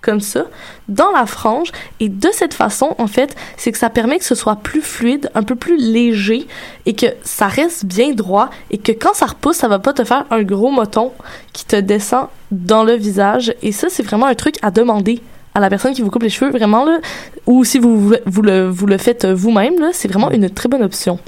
[0.00, 0.44] comme ça
[0.88, 1.72] dans la frange.
[2.00, 5.30] Et de cette façon en fait c'est que ça permet que ce soit plus fluide
[5.34, 6.46] un peu plus léger
[6.86, 10.04] et que ça reste bien droit et que quand ça repousse ça va pas te
[10.04, 11.12] faire un gros moton
[11.52, 13.54] qui te descend dans le visage.
[13.62, 15.20] Et ça c'est vraiment un truc à demander
[15.54, 17.00] à la personne qui vous coupe les cheveux vraiment là.
[17.46, 20.82] Ou si vous vous, le vous le faites vous-même là c'est vraiment une très bonne
[20.82, 21.18] option.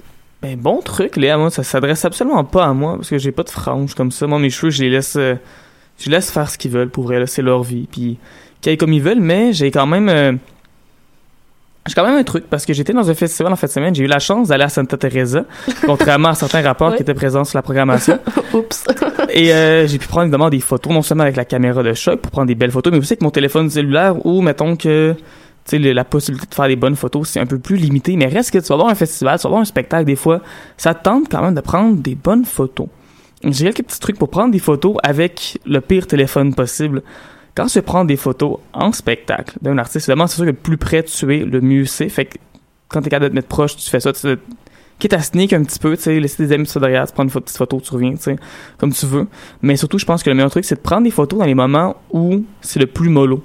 [0.42, 3.44] Ben bon truc, Léa, moi, ça s'adresse absolument pas à moi, parce que j'ai pas
[3.44, 4.26] de franges comme ça.
[4.26, 5.36] Moi, mes cheveux, je les laisse, euh,
[6.00, 8.18] je laisse faire ce qu'ils veulent, pour vrai, c'est leur vie, puis
[8.62, 10.08] qu'ils aillent comme ils veulent, mais j'ai quand même...
[10.08, 10.32] euh,
[11.86, 13.94] j'ai quand même un truc, parce que j'étais dans un festival en fin de semaine,
[13.94, 15.44] j'ai eu la chance d'aller à Santa Teresa,
[15.84, 18.18] contrairement à certains rapports qui étaient présents sur la programmation.
[18.54, 18.84] oups
[19.30, 22.20] Et euh, j'ai pu prendre évidemment des photos, non seulement avec la caméra de choc
[22.20, 25.16] pour prendre des belles photos, mais aussi avec mon téléphone cellulaire où, mettons que
[25.68, 28.16] tu sais, la possibilité de faire des bonnes photos, c'est un peu plus limité.
[28.16, 30.40] Mais reste que tu vas voir un festival, tu vas voir un spectacle, des fois,
[30.76, 32.88] ça te tente quand même de prendre des bonnes photos.
[33.44, 37.02] J'ai quelques petits trucs pour prendre des photos avec le pire téléphone possible.
[37.54, 40.78] Quand tu prends des photos en spectacle d'un artiste, évidemment, c'est sûr que le plus
[40.78, 42.08] près tu es, le mieux c'est.
[42.08, 42.38] Fait que
[42.88, 44.12] quand t'es capable de te mettre proche, tu fais ça.
[44.12, 44.38] Tu
[44.98, 47.24] quitte à sneak un petit peu, tu sais, laisser des amis sur derrière, tu prends
[47.24, 48.36] une petite photo, tu reviens, tu sais,
[48.78, 49.26] comme tu veux.
[49.60, 51.56] Mais surtout, je pense que le meilleur truc, c'est de prendre des photos dans les
[51.56, 53.42] moments où c'est le plus mollo.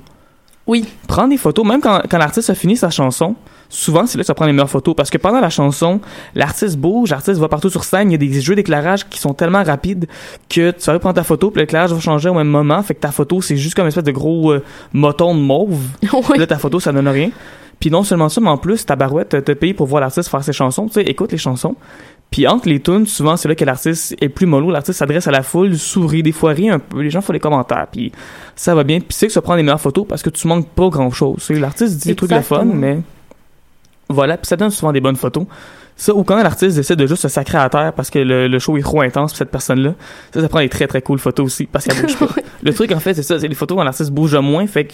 [0.67, 0.85] Oui.
[1.07, 3.35] Prendre des photos, même quand, quand l'artiste a fini sa chanson,
[3.69, 4.95] souvent, c'est là que tu vas prendre les meilleures photos.
[4.95, 5.99] Parce que pendant la chanson,
[6.35, 9.33] l'artiste bouge, l'artiste va partout sur scène, il y a des jeux d'éclairage qui sont
[9.33, 10.07] tellement rapides
[10.49, 12.81] que tu vas prendre ta photo, puis l'éclairage va changer au même moment.
[12.83, 14.63] Fait que ta photo, c'est juste comme une espèce de gros euh,
[14.93, 15.79] moton de mauve.
[16.01, 17.31] Puis Là, ta photo, ça donne rien.
[17.79, 20.43] Puis non seulement ça, mais en plus, ta barouette te paye pour voir l'artiste faire
[20.43, 20.87] ses chansons.
[20.87, 21.75] Tu sais, écoute les chansons.
[22.31, 24.71] Puis entre les tunes, souvent, c'est là que l'artiste est plus mollo.
[24.71, 27.01] L'artiste s'adresse à la foule, sourit, des fois rit un peu.
[27.01, 27.87] Les gens font des commentaires.
[27.91, 28.11] Puis
[28.55, 28.99] ça va bien.
[28.99, 31.49] Puis c'est que ça prend les meilleures photos parce que tu manques pas grand-chose.
[31.51, 32.99] L'artiste dit des trucs de fun, mais
[34.09, 34.37] voilà.
[34.37, 35.45] Puis ça donne souvent des bonnes photos.
[35.95, 38.59] Ça, ou quand l'artiste décide de juste se sacrer à terre parce que le, le
[38.59, 39.93] show est trop intense pour cette personne-là,
[40.33, 42.27] ça, ça prend des très très cool photos aussi parce qu'elle bouge pas.
[42.63, 43.39] le truc, en fait, c'est ça.
[43.39, 44.67] C'est les photos quand l'artiste bouge moins.
[44.67, 44.93] Fait que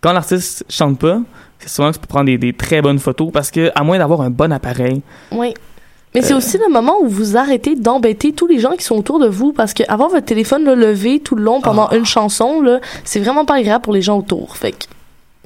[0.00, 1.20] quand l'artiste chante pas,
[1.60, 3.96] c'est souvent que tu peux prendre des, des très bonnes photos parce que, à moins
[3.98, 5.54] d'avoir un bon appareil, Oui.
[6.16, 6.36] Mais c'est Euh.
[6.36, 9.52] aussi le moment où vous arrêtez d'embêter tous les gens qui sont autour de vous
[9.52, 11.96] parce que avoir votre téléphone là, levé tout le long pendant Ah.
[11.96, 14.56] une chanson, là, c'est vraiment pas agréable pour les gens autour.
[14.56, 14.84] Fait que,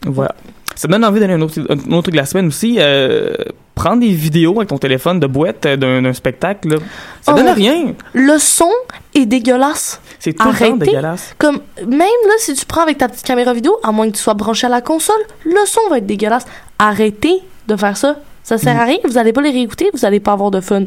[0.06, 0.34] Voilà.
[0.78, 2.76] Ça me donne envie d'aller un autre, un autre truc de la semaine aussi.
[2.78, 3.34] Euh,
[3.74, 6.76] prendre des vidéos avec ton téléphone de boîte euh, d'un spectacle, là.
[7.20, 7.36] ça Oh.
[7.36, 7.94] donne rien.
[8.12, 8.70] le son
[9.14, 10.00] est dégueulasse.
[10.20, 11.34] C'est tout le temps dégueulasse.
[11.38, 14.22] Comme, même là, si tu prends avec ta petite caméra vidéo, à moins que tu
[14.22, 16.44] sois branché à la console, le son va être dégueulasse.
[16.78, 17.34] Arrêtez
[17.66, 18.16] de faire ça.
[18.44, 18.78] Ça sert Mm.
[18.80, 18.96] à rien.
[19.04, 20.84] Vous allez pas les réécouter, vous allez pas avoir de fun.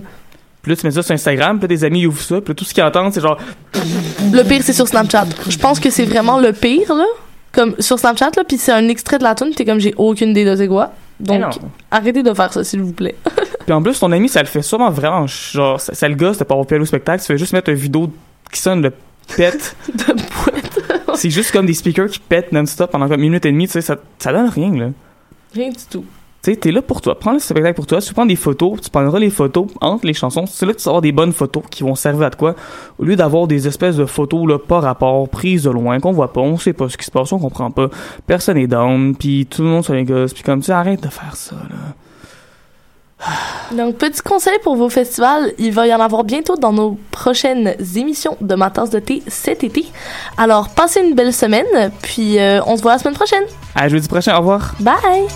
[0.62, 2.50] Puis là, tu mets ça sur Instagram, puis là, tes amis ils ouvrent ça, puis
[2.50, 3.38] là, tout ce qu'ils entendent, c'est genre.
[4.32, 5.26] Le pire, c'est sur Snapchat.
[5.50, 7.06] Je pense que c'est vraiment le pire, là.
[7.52, 10.30] Comme sur Snapchat, là, puis c'est un extrait de la tune, t'es comme j'ai aucune
[10.30, 10.94] idée de c'est quoi.
[11.20, 11.50] Donc, non.
[11.92, 13.16] arrêtez de faire ça, s'il vous plaît.
[13.66, 15.28] Puis en plus, ton ami, ça le fait sûrement vraiment.
[15.28, 17.22] Genre, ça, ça le gosse de pas avoir pu aller au spectacle.
[17.22, 18.12] Tu fais juste mettre une vidéo
[18.52, 18.92] qui sonne le
[19.36, 19.76] pète.
[19.94, 20.16] de.
[21.16, 23.68] C'est juste comme des speakers qui pètent non-stop pendant comme une minute et demie.
[23.68, 24.88] Tu sais, ça, ça donne rien, là.
[25.54, 26.06] Rien du tout.
[26.44, 27.20] Tu sais, t'es là pour toi.
[27.20, 28.02] Prends le spectacle pour toi.
[28.02, 28.82] Tu prends des photos.
[28.82, 30.46] Tu prendras les photos entre les chansons.
[30.48, 32.56] C'est là que tu vas avoir des bonnes photos qui vont servir à quoi.
[32.98, 36.34] Au lieu d'avoir des espèces de photos, là, pas rapport, prises de loin, qu'on voit
[36.34, 37.90] pas, on sait pas ce qui se passe, on comprend pas.
[38.26, 40.34] Personne est down, puis tout le monde sur les gosses.
[40.34, 41.76] Puis comme, tu sais, arrête de faire ça, là.
[43.72, 47.76] Donc, petit conseil pour vos festivals, il va y en avoir bientôt dans nos prochaines
[47.96, 49.86] émissions de Ma tasse de thé cet été.
[50.38, 53.44] Alors, passez une belle semaine, puis euh, on se voit la semaine prochaine.
[53.76, 54.74] À jeudi prochain, au revoir.
[54.80, 55.28] Bye!